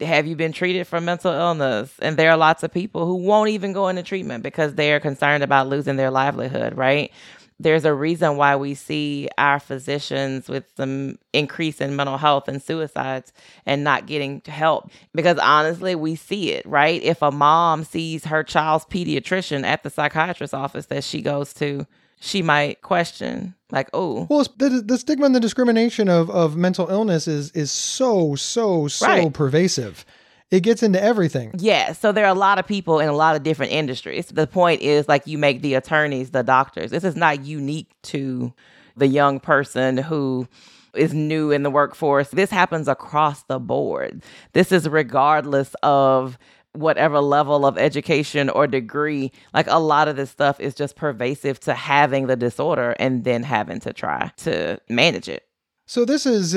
have 0.00 0.26
you 0.26 0.36
been 0.36 0.52
treated 0.52 0.86
for 0.86 1.00
mental 1.00 1.32
illness? 1.32 1.92
And 2.00 2.16
there 2.16 2.30
are 2.30 2.36
lots 2.36 2.62
of 2.62 2.72
people 2.72 3.06
who 3.06 3.16
won't 3.16 3.50
even 3.50 3.72
go 3.72 3.88
into 3.88 4.02
treatment 4.02 4.42
because 4.42 4.74
they 4.74 4.92
are 4.92 5.00
concerned 5.00 5.42
about 5.42 5.68
losing 5.68 5.96
their 5.96 6.10
livelihood, 6.10 6.76
right? 6.76 7.12
There's 7.60 7.84
a 7.84 7.94
reason 7.94 8.36
why 8.36 8.56
we 8.56 8.74
see 8.74 9.28
our 9.38 9.60
physicians 9.60 10.48
with 10.48 10.64
some 10.76 11.18
increase 11.32 11.80
in 11.80 11.94
mental 11.94 12.18
health 12.18 12.48
and 12.48 12.60
suicides 12.60 13.32
and 13.64 13.84
not 13.84 14.06
getting 14.06 14.42
help. 14.46 14.90
Because 15.14 15.38
honestly, 15.38 15.94
we 15.94 16.16
see 16.16 16.50
it, 16.50 16.66
right? 16.66 17.00
If 17.02 17.22
a 17.22 17.30
mom 17.30 17.84
sees 17.84 18.24
her 18.24 18.42
child's 18.42 18.86
pediatrician 18.86 19.62
at 19.62 19.84
the 19.84 19.90
psychiatrist's 19.90 20.54
office 20.54 20.86
that 20.86 21.04
she 21.04 21.22
goes 21.22 21.54
to, 21.54 21.86
she 22.24 22.40
might 22.42 22.80
question, 22.82 23.54
like, 23.70 23.88
oh, 23.92 24.26
Well, 24.30 24.40
it's- 24.40 24.54
the, 24.56 24.80
the 24.80 24.98
stigma 24.98 25.26
and 25.26 25.34
the 25.34 25.40
discrimination 25.40 26.08
of, 26.08 26.30
of 26.30 26.56
mental 26.56 26.88
illness 26.88 27.28
is 27.28 27.50
is 27.52 27.70
so 27.70 28.34
so 28.34 28.88
so 28.88 29.06
Right. 29.06 29.32
pervasive. 29.32 30.04
It 30.50 30.60
gets 30.60 30.82
into 30.82 31.02
everything. 31.02 31.52
Yeah, 31.58 31.92
so 31.92 32.12
there 32.12 32.24
are 32.24 32.30
a 32.34 32.38
lot 32.38 32.58
of 32.58 32.66
people 32.66 33.00
in 33.00 33.08
a 33.08 33.12
lot 33.12 33.34
of 33.34 33.42
different 33.42 33.72
industries. 33.72 34.26
The 34.26 34.46
point 34.46 34.82
is 34.82 35.08
like 35.08 35.26
you 35.26 35.36
make 35.38 35.62
the 35.62 35.74
attorneys 35.74 36.30
the 36.30 36.42
doctors. 36.42 36.90
This 36.92 37.02
is 37.04 37.16
not 37.16 37.44
unique 37.44 37.90
to 38.04 38.52
the 38.96 39.08
young 39.08 39.40
person 39.40 39.96
who 39.96 40.46
is 40.94 41.12
new 41.12 41.50
in 41.50 41.64
the 41.64 41.70
workforce. 41.70 42.28
This 42.28 42.50
happens 42.50 42.86
across 42.86 43.42
the 43.44 43.58
board. 43.58 44.22
This 44.52 44.70
is 44.70 44.88
regardless 44.88 45.74
of 45.82 46.38
whatever 46.74 47.20
level 47.20 47.64
of 47.64 47.78
education 47.78 48.48
or 48.50 48.66
degree. 48.66 49.32
Like 49.52 49.66
a 49.68 49.78
lot 49.78 50.08
of 50.08 50.16
this 50.16 50.30
stuff 50.30 50.60
is 50.60 50.74
just 50.74 50.96
pervasive 50.96 51.60
to 51.60 51.74
having 51.74 52.26
the 52.26 52.36
disorder 52.36 52.94
and 52.98 53.24
then 53.24 53.42
having 53.42 53.80
to 53.80 53.92
try 53.92 54.30
to 54.38 54.78
manage 54.88 55.28
it. 55.28 55.46
So 55.86 56.06
this 56.06 56.24
is 56.24 56.56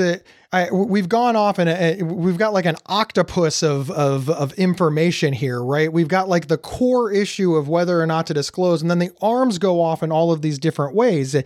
I, 0.52 0.70
we've 0.70 1.08
gone 1.08 1.36
off 1.36 1.58
and 1.58 2.10
we've 2.10 2.38
got 2.38 2.54
like 2.54 2.64
an 2.64 2.76
octopus 2.86 3.62
of, 3.62 3.90
of 3.90 4.30
of 4.30 4.54
information 4.54 5.34
here, 5.34 5.62
right? 5.62 5.92
We've 5.92 6.08
got 6.08 6.30
like 6.30 6.48
the 6.48 6.56
core 6.56 7.12
issue 7.12 7.54
of 7.54 7.68
whether 7.68 8.00
or 8.00 8.06
not 8.06 8.26
to 8.28 8.34
disclose, 8.34 8.80
and 8.80 8.90
then 8.90 8.98
the 8.98 9.10
arms 9.20 9.58
go 9.58 9.82
off 9.82 10.02
in 10.02 10.10
all 10.10 10.32
of 10.32 10.40
these 10.40 10.58
different 10.58 10.94
ways. 10.94 11.36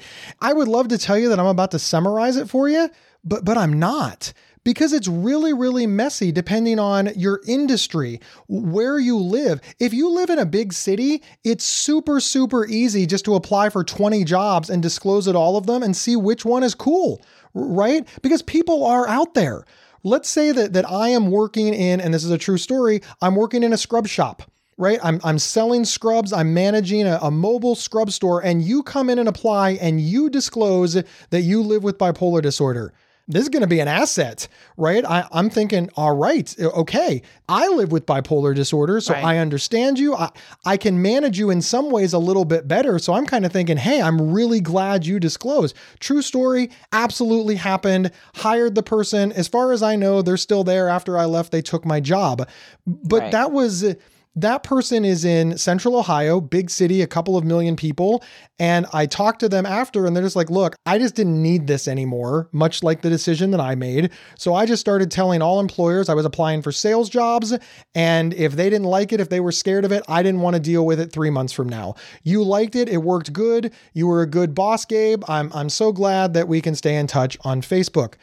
I 0.41 0.53
would 0.53 0.69
love 0.69 0.89
to 0.89 0.99
tell 0.99 1.19
you 1.19 1.29
that 1.31 1.41
I'm 1.41 1.47
about 1.47 1.73
to 1.73 1.81
summarize 1.81 2.37
it 2.37 2.49
for 2.49 2.69
you, 2.69 2.89
but 3.25 3.45
but 3.45 3.59
I'm 3.59 3.81
not 3.81 4.33
because 4.65 4.93
it's 4.93 5.09
really, 5.09 5.53
really 5.53 5.87
messy 5.87 6.33
depending 6.33 6.79
on 6.79 7.11
your 7.17 7.41
industry, 7.47 8.21
where 8.49 8.99
you 8.99 9.19
live. 9.19 9.61
If 9.79 9.93
you 9.93 10.09
live 10.11 10.31
in 10.31 10.39
a 10.39 10.47
big 10.47 10.73
city, 10.73 11.23
it's 11.45 11.65
super, 11.65 12.21
super 12.21 12.67
easy 12.67 13.07
just 13.07 13.25
to 13.25 13.35
apply 13.35 13.71
for 13.71 13.85
20 13.85 14.25
jobs 14.25 14.71
and 14.71 14.83
disclose 14.83 15.27
it 15.27 15.37
all 15.37 15.57
of 15.57 15.67
them 15.67 15.83
and 15.83 15.97
see 15.97 16.17
which 16.17 16.45
one 16.45 16.63
is 16.63 16.75
cool, 16.75 17.23
right? 17.55 18.07
Because 18.23 18.43
people 18.43 18.85
are 18.87 19.09
out 19.09 19.35
there. 19.35 19.65
Let's 20.05 20.29
say 20.29 20.53
that, 20.53 20.73
that 20.73 20.91
I 20.91 21.11
am 21.11 21.31
working 21.31 21.73
in, 21.73 22.01
and 22.01 22.13
this 22.13 22.25
is 22.25 22.31
a 22.31 22.39
true 22.39 22.59
story, 22.59 23.03
I'm 23.21 23.37
working 23.37 23.63
in 23.63 23.73
a 23.73 23.79
scrub 23.79 24.07
shop 24.07 24.43
right? 24.79 24.99
I'm, 25.03 25.21
I'm 25.23 25.39
selling 25.39 25.85
scrubs, 25.85 26.33
I'm 26.33 26.55
managing 26.55 27.07
a, 27.07 27.19
a, 27.23 27.31
mobile 27.31 27.75
scrub 27.75 28.11
store, 28.11 28.43
and 28.43 28.63
you 28.63 28.83
come 28.83 29.11
in 29.11 29.19
and 29.19 29.29
apply 29.29 29.73
and 29.73 30.01
you 30.01 30.31
disclose 30.31 30.95
that 30.95 31.43
you 31.43 31.63
live 31.63 31.85
with 31.85 31.99
bipolar 31.99 32.41
disorder 32.43 32.93
this 33.29 33.43
is 33.43 33.49
going 33.49 33.63
to 33.63 33.69
be 33.69 33.81
an 33.81 33.89
asset, 33.89 34.49
right? 34.77 35.05
I, 35.05 35.27
am 35.33 35.49
thinking, 35.49 35.91
all 35.97 36.15
right, 36.15 36.55
okay, 36.61 37.23
I 37.49 37.69
live 37.69 37.93
with 37.93 38.05
bipolar 38.05 38.55
disorder, 38.55 39.01
so 39.01 39.15
right. 39.15 39.25
I 39.25 39.39
understand 39.39 39.99
you. 39.99 40.15
I, 40.15 40.31
I 40.65 40.77
can 40.77 41.01
manage 41.01 41.39
you 41.39 41.51
in 41.51 41.63
some 41.63 41.91
ways 41.91 42.13
a 42.13 42.19
little 42.19 42.45
bit 42.45 42.67
better. 42.67 42.99
So 42.99 43.15
I'm 43.15 43.27
kind 43.27 43.47
of 43.47 43.53
thinking, 43.53 43.77
hey, 43.77 44.03
I'm 44.03 44.33
really 44.33 44.61
glad 44.61 45.07
you 45.07 45.21
disclosed. 45.21 45.77
True 46.01 46.23
story, 46.23 46.71
absolutely 46.93 47.57
happened. 47.57 48.11
Hired 48.35 48.75
the 48.75 48.83
person. 48.83 49.33
As 49.33 49.49
far 49.49 49.73
as 49.73 49.83
I 49.83 49.97
know, 49.97 50.23
they're 50.23 50.37
still 50.37 50.65
there 50.65 50.89
after 50.89 51.17
I 51.17 51.25
left. 51.25 51.53
They 51.53 51.63
took 51.63 51.85
my 51.85 52.01
job. 52.01 52.49
But 52.87 53.21
right. 53.21 53.33
that 53.33 53.53
was 53.53 53.95
that 54.35 54.63
person 54.63 55.05
is 55.05 55.25
in 55.25 55.59
central 55.59 55.97
Ohio, 55.97 56.41
big 56.41 56.71
city, 56.71 57.03
a 57.03 57.07
couple 57.07 57.37
of 57.37 57.45
million 57.45 57.77
people. 57.77 58.25
And 58.59 58.87
I 58.93 59.07
talked 59.07 59.41
to 59.41 59.49
them 59.49 59.67
after, 59.67 60.07
and 60.07 60.17
they're 60.17 60.23
just 60.23 60.37
like, 60.37 60.51
look, 60.51 60.75
I 60.87 60.99
just 60.99 61.15
didn't 61.15 61.43
need 61.43 61.67
this 61.67 61.87
anymore, 61.87 62.49
much 62.53 62.83
like 62.83 63.03
the 63.03 63.11
decision 63.11 63.51
that 63.51 63.61
I 63.61 63.75
made. 63.75 64.11
So 64.39 64.55
I 64.55 64.65
just 64.65 64.81
started 64.81 65.11
telling 65.11 65.43
all 65.43 65.61
employers 65.61 66.09
I 66.09 66.15
was 66.15 66.25
applying 66.25 66.63
for 66.63 66.73
sales 66.73 67.11
jobs. 67.11 67.57
And 67.95 68.33
if 68.35 68.53
they 68.57 68.71
didn't 68.71 68.87
like 68.87 69.13
it, 69.13 69.21
if 69.21 69.29
they 69.29 69.41
were 69.41 69.53
scared 69.53 69.85
of 69.85 69.93
it, 69.93 70.03
I 70.09 70.23
didn't 70.23 70.41
want 70.41 70.55
to 70.55 70.61
deal 70.61 70.87
with 70.87 70.99
it 70.99 71.13
three 71.13 71.31
months 71.31 71.53
from 71.53 71.69
now. 71.69 71.95
You 72.23 72.43
liked 72.43 72.75
it, 72.75 72.89
it 72.89 72.99
worked 72.99 73.33
good. 73.33 73.73
You 73.93 74.07
were 74.07 74.23
a 74.23 74.27
good 74.27 74.55
boss, 74.55 74.85
Gabe. 74.85 75.23
I'm, 75.29 75.53
I'm 75.53 75.69
so 75.69 75.93
glad 75.93 76.33
that 76.35 76.49
we 76.49 76.61
can 76.61 76.75
stay 76.75 76.97
in 76.97 77.07
touch 77.07 77.37
on 77.43 77.61
Facebook. 77.61 78.15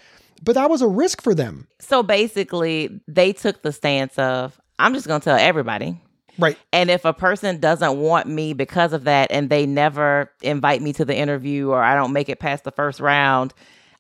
But 0.41 0.55
that 0.55 0.69
was 0.69 0.81
a 0.81 0.87
risk 0.87 1.21
for 1.21 1.35
them. 1.35 1.67
So 1.79 2.01
basically, 2.01 3.01
they 3.07 3.33
took 3.33 3.61
the 3.61 3.73
stance 3.73 4.17
of, 4.17 4.59
I'm 4.79 4.93
just 4.93 5.07
going 5.07 5.19
to 5.21 5.25
tell 5.25 5.37
everybody. 5.37 5.99
Right. 6.39 6.57
And 6.71 6.89
if 6.89 7.03
a 7.03 7.13
person 7.13 7.59
doesn't 7.59 7.97
want 7.97 8.27
me 8.27 8.53
because 8.53 8.93
of 8.93 9.03
that 9.03 9.29
and 9.29 9.49
they 9.49 9.65
never 9.65 10.31
invite 10.41 10.81
me 10.81 10.93
to 10.93 11.05
the 11.05 11.15
interview 11.15 11.69
or 11.69 11.83
I 11.83 11.95
don't 11.95 12.13
make 12.13 12.29
it 12.29 12.39
past 12.39 12.63
the 12.63 12.71
first 12.71 12.99
round, 13.01 13.53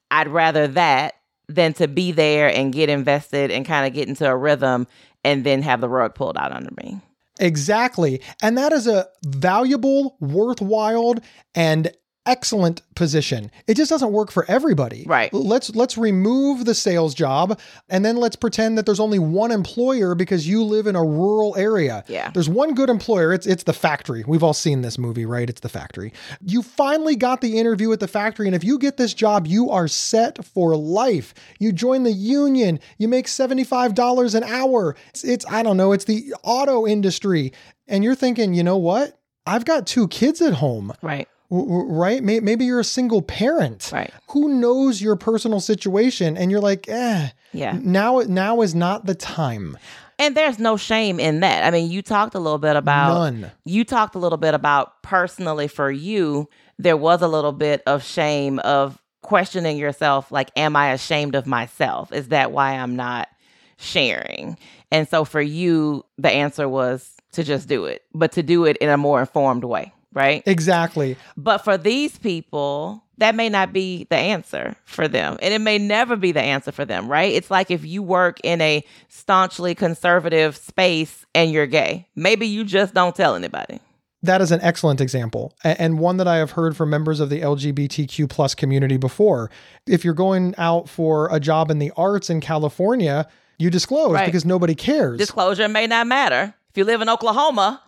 I'd 0.09 0.29
rather 0.29 0.67
that 0.69 1.15
than 1.49 1.73
to 1.73 1.87
be 1.87 2.11
there 2.11 2.47
and 2.47 2.71
get 2.71 2.89
invested 2.89 3.51
and 3.51 3.65
kind 3.65 3.85
of 3.85 3.93
get 3.93 4.07
into 4.07 4.27
a 4.27 4.35
rhythm 4.35 4.87
and 5.23 5.43
then 5.43 5.61
have 5.63 5.81
the 5.81 5.89
rug 5.89 6.15
pulled 6.15 6.37
out 6.37 6.51
under 6.51 6.71
me. 6.81 7.01
Exactly. 7.39 8.21
And 8.41 8.57
that 8.57 8.71
is 8.71 8.87
a 8.87 9.07
valuable, 9.25 10.15
worthwhile, 10.19 11.15
and 11.55 11.91
excellent 12.29 12.83
position. 12.93 13.49
It 13.65 13.73
just 13.73 13.89
doesn't 13.89 14.11
work 14.11 14.31
for 14.31 14.45
everybody. 14.47 15.03
Right. 15.07 15.33
Let's 15.33 15.75
let's 15.75 15.97
remove 15.97 16.65
the 16.65 16.75
sales 16.75 17.15
job 17.15 17.59
and 17.89 18.05
then 18.05 18.17
let's 18.17 18.35
pretend 18.35 18.77
that 18.77 18.85
there's 18.85 18.99
only 18.99 19.17
one 19.17 19.51
employer 19.51 20.13
because 20.13 20.47
you 20.47 20.63
live 20.63 20.85
in 20.85 20.95
a 20.95 21.03
rural 21.03 21.55
area. 21.57 22.03
Yeah. 22.07 22.29
There's 22.29 22.47
one 22.47 22.75
good 22.75 22.89
employer. 22.89 23.33
It's 23.33 23.47
it's 23.47 23.63
the 23.63 23.73
factory. 23.73 24.23
We've 24.27 24.43
all 24.43 24.53
seen 24.53 24.81
this 24.81 24.99
movie, 24.99 25.25
right? 25.25 25.49
It's 25.49 25.61
the 25.61 25.69
factory. 25.69 26.13
You 26.45 26.61
finally 26.61 27.15
got 27.15 27.41
the 27.41 27.57
interview 27.57 27.91
at 27.93 27.99
the 27.99 28.07
factory 28.07 28.45
and 28.45 28.55
if 28.55 28.63
you 28.63 28.77
get 28.77 28.97
this 28.97 29.15
job, 29.15 29.47
you 29.47 29.71
are 29.71 29.87
set 29.87 30.45
for 30.45 30.75
life. 30.75 31.33
You 31.57 31.71
join 31.71 32.03
the 32.03 32.11
union, 32.11 32.79
you 32.99 33.07
make 33.07 33.25
$75 33.25 34.35
an 34.35 34.43
hour. 34.43 34.95
It's, 35.09 35.23
it's 35.23 35.45
I 35.49 35.63
don't 35.63 35.77
know, 35.77 35.93
it's 35.93 36.05
the 36.05 36.35
auto 36.43 36.85
industry. 36.85 37.53
And 37.87 38.03
you're 38.03 38.13
thinking, 38.13 38.53
"You 38.53 38.61
know 38.61 38.77
what? 38.77 39.19
I've 39.47 39.65
got 39.65 39.87
two 39.87 40.07
kids 40.09 40.43
at 40.43 40.53
home. 40.53 40.93
Right 41.01 41.27
right? 41.49 42.23
Maybe 42.23 42.65
you're 42.65 42.79
a 42.79 42.83
single 42.83 43.21
parent. 43.21 43.89
Right. 43.91 44.13
Who 44.31 44.49
knows 44.49 45.01
your 45.01 45.15
personal 45.15 45.59
situation? 45.59 46.37
And 46.37 46.51
you're 46.51 46.61
like, 46.61 46.87
eh, 46.87 47.29
yeah. 47.53 47.77
Now, 47.81 48.19
now 48.19 48.61
is 48.61 48.75
not 48.75 49.05
the 49.05 49.15
time. 49.15 49.77
And 50.19 50.35
there's 50.35 50.59
no 50.59 50.75
shame 50.75 51.19
in 51.19 51.39
that. 51.39 51.63
I 51.63 51.71
mean, 51.71 51.89
you 51.89 52.01
talked 52.01 52.35
a 52.35 52.39
little 52.39 52.57
bit 52.57 52.75
about 52.75 53.13
none. 53.13 53.51
You 53.63 53.85
talked 53.85 54.15
a 54.15 54.19
little 54.19 54.37
bit 54.37 54.53
about 54.53 55.01
personally 55.01 55.67
for 55.67 55.89
you, 55.89 56.49
there 56.77 56.97
was 56.97 57.21
a 57.21 57.27
little 57.27 57.51
bit 57.51 57.81
of 57.87 58.03
shame 58.03 58.59
of 58.59 59.01
questioning 59.21 59.77
yourself 59.77 60.31
like, 60.31 60.51
am 60.55 60.75
I 60.75 60.91
ashamed 60.91 61.35
of 61.35 61.45
myself? 61.47 62.11
Is 62.11 62.29
that 62.29 62.51
why 62.51 62.73
I'm 62.73 62.95
not 62.95 63.29
sharing? 63.77 64.57
And 64.91 65.07
so 65.07 65.23
for 65.23 65.41
you, 65.41 66.05
the 66.17 66.31
answer 66.31 66.67
was 66.67 67.15
to 67.33 67.43
just 67.43 67.67
do 67.67 67.85
it, 67.85 68.03
but 68.13 68.33
to 68.33 68.43
do 68.43 68.65
it 68.65 68.77
in 68.77 68.89
a 68.89 68.97
more 68.97 69.19
informed 69.19 69.63
way 69.63 69.93
right? 70.13 70.43
Exactly. 70.45 71.17
But 71.37 71.59
for 71.59 71.77
these 71.77 72.17
people, 72.17 73.03
that 73.17 73.35
may 73.35 73.49
not 73.49 73.73
be 73.73 74.05
the 74.09 74.15
answer 74.15 74.75
for 74.85 75.07
them. 75.07 75.37
And 75.41 75.53
it 75.53 75.59
may 75.59 75.77
never 75.77 76.15
be 76.15 76.31
the 76.31 76.41
answer 76.41 76.71
for 76.71 76.85
them, 76.85 77.09
right? 77.09 77.33
It's 77.33 77.51
like 77.51 77.69
if 77.69 77.85
you 77.85 78.01
work 78.01 78.39
in 78.43 78.61
a 78.61 78.83
staunchly 79.09 79.75
conservative 79.75 80.55
space 80.55 81.25
and 81.35 81.51
you're 81.51 81.67
gay, 81.67 82.07
maybe 82.15 82.47
you 82.47 82.63
just 82.63 82.93
don't 82.93 83.15
tell 83.15 83.35
anybody. 83.35 83.79
That 84.21 84.41
is 84.41 84.51
an 84.51 84.59
excellent 84.61 84.99
example, 84.99 85.53
and 85.63 85.97
one 85.97 86.17
that 86.17 86.27
I 86.27 86.37
have 86.37 86.51
heard 86.51 86.75
from 86.75 86.89
members 86.89 87.21
of 87.21 87.29
the 87.29 87.39
LGBTQ 87.39 88.29
plus 88.29 88.53
community 88.53 88.97
before. 88.97 89.49
If 89.87 90.03
you're 90.03 90.13
going 90.13 90.53
out 90.57 90.89
for 90.89 91.33
a 91.33 91.39
job 91.39 91.71
in 91.71 91.79
the 91.79 91.93
arts 91.95 92.29
in 92.29 92.41
California, 92.41 93.29
you 93.57 93.69
disclose 93.69 94.11
right. 94.15 94.25
because 94.25 94.43
nobody 94.43 94.75
cares. 94.75 95.17
Disclosure 95.17 95.69
may 95.69 95.87
not 95.87 96.05
matter. 96.05 96.53
If 96.69 96.77
you 96.77 96.83
live 96.83 96.99
in 96.99 97.07
Oklahoma, 97.07 97.81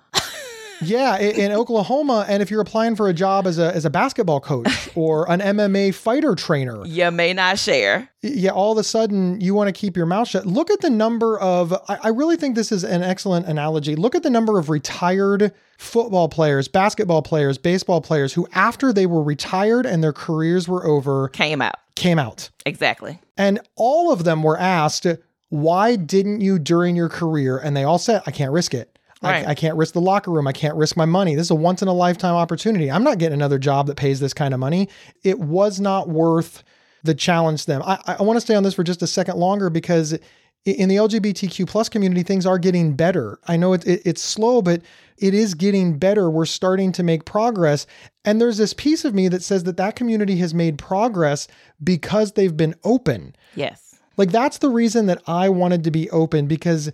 yeah, 0.81 1.17
in, 1.17 1.51
Oklahoma, 1.51 2.25
and 2.27 2.41
if 2.41 2.49
you're 2.49 2.61
applying 2.61 2.95
for 2.95 3.07
a 3.07 3.13
job 3.13 3.45
as 3.45 3.59
a 3.59 3.73
as 3.75 3.85
a 3.85 3.89
basketball 3.89 4.39
coach 4.39 4.89
or 4.95 5.29
an 5.31 5.39
MMA 5.39 5.93
fighter 5.93 6.35
trainer, 6.35 6.85
you 6.85 7.11
may 7.11 7.33
not 7.33 7.59
share. 7.59 8.09
Yeah, 8.21 8.51
all 8.51 8.71
of 8.71 8.77
a 8.77 8.83
sudden 8.83 9.39
you 9.41 9.53
want 9.53 9.67
to 9.67 9.71
keep 9.71 9.95
your 9.95 10.05
mouth 10.05 10.27
shut. 10.27 10.45
Look 10.45 10.69
at 10.69 10.81
the 10.81 10.89
number 10.89 11.39
of. 11.39 11.73
I, 11.87 11.99
I 12.03 12.07
really 12.09 12.35
think 12.35 12.55
this 12.55 12.71
is 12.71 12.83
an 12.83 13.03
excellent 13.03 13.47
analogy. 13.47 13.95
Look 13.95 14.15
at 14.15 14.23
the 14.23 14.29
number 14.29 14.57
of 14.59 14.69
retired 14.69 15.53
football 15.77 16.29
players, 16.29 16.67
basketball 16.67 17.21
players, 17.21 17.57
baseball 17.57 18.01
players 18.01 18.33
who, 18.33 18.47
after 18.53 18.93
they 18.93 19.05
were 19.05 19.23
retired 19.23 19.85
and 19.85 20.03
their 20.03 20.13
careers 20.13 20.67
were 20.67 20.85
over, 20.85 21.29
came 21.29 21.61
out. 21.61 21.75
Came 21.95 22.19
out. 22.19 22.49
Exactly. 22.65 23.19
And 23.37 23.59
all 23.75 24.11
of 24.11 24.23
them 24.23 24.43
were 24.43 24.57
asked, 24.57 25.05
"Why 25.49 25.95
didn't 25.95 26.41
you 26.41 26.57
during 26.57 26.95
your 26.95 27.09
career?" 27.09 27.57
And 27.57 27.75
they 27.75 27.83
all 27.83 27.99
said, 27.99 28.23
"I 28.25 28.31
can't 28.31 28.51
risk 28.51 28.73
it." 28.73 28.97
Right. 29.21 29.45
I, 29.45 29.51
I, 29.51 29.55
can't 29.55 29.77
risk 29.77 29.93
the 29.93 30.01
locker 30.01 30.31
room. 30.31 30.47
I 30.47 30.51
can't 30.51 30.75
risk 30.75 30.97
my 30.97 31.05
money. 31.05 31.35
This 31.35 31.47
is 31.47 31.51
a 31.51 31.55
once 31.55 31.83
in 31.83 31.87
a 31.87 31.93
lifetime 31.93 32.33
opportunity. 32.33 32.89
I'm 32.89 33.03
not 33.03 33.19
getting 33.19 33.35
another 33.35 33.59
job 33.59 33.85
that 33.87 33.95
pays 33.95 34.19
this 34.19 34.33
kind 34.33 34.51
of 34.51 34.59
money. 34.59 34.89
It 35.23 35.39
was 35.39 35.79
not 35.79 36.09
worth 36.09 36.63
the 37.03 37.13
challenge 37.13 37.65
them. 37.65 37.83
I, 37.85 38.15
I 38.19 38.23
want 38.23 38.37
to 38.37 38.41
stay 38.41 38.55
on 38.55 38.63
this 38.63 38.73
for 38.73 38.83
just 38.83 39.01
a 39.03 39.07
second 39.07 39.37
longer 39.37 39.69
because 39.69 40.17
in 40.65 40.89
the 40.89 40.95
LGBTQ 40.95 41.67
plus 41.67 41.89
community, 41.89 42.23
things 42.23 42.45
are 42.45 42.59
getting 42.59 42.95
better. 42.95 43.39
I 43.47 43.57
know 43.57 43.73
it, 43.73 43.85
it, 43.87 44.01
it's 44.05 44.21
slow, 44.21 44.61
but 44.61 44.81
it 45.17 45.33
is 45.33 45.55
getting 45.55 45.97
better. 45.97 46.29
We're 46.29 46.45
starting 46.45 46.91
to 46.93 47.03
make 47.03 47.25
progress. 47.25 47.87
And 48.25 48.39
there's 48.39 48.57
this 48.57 48.73
piece 48.73 49.03
of 49.03 49.15
me 49.15 49.27
that 49.29 49.43
says 49.43 49.63
that 49.63 49.77
that 49.77 49.95
community 49.95 50.37
has 50.37 50.53
made 50.53 50.77
progress 50.77 51.47
because 51.83 52.33
they've 52.33 52.55
been 52.55 52.75
open. 52.83 53.35
Yes. 53.55 53.99
Like 54.17 54.31
that's 54.31 54.59
the 54.59 54.69
reason 54.69 55.07
that 55.07 55.21
I 55.25 55.49
wanted 55.49 55.83
to 55.85 55.91
be 55.91 56.09
open 56.11 56.45
because 56.45 56.91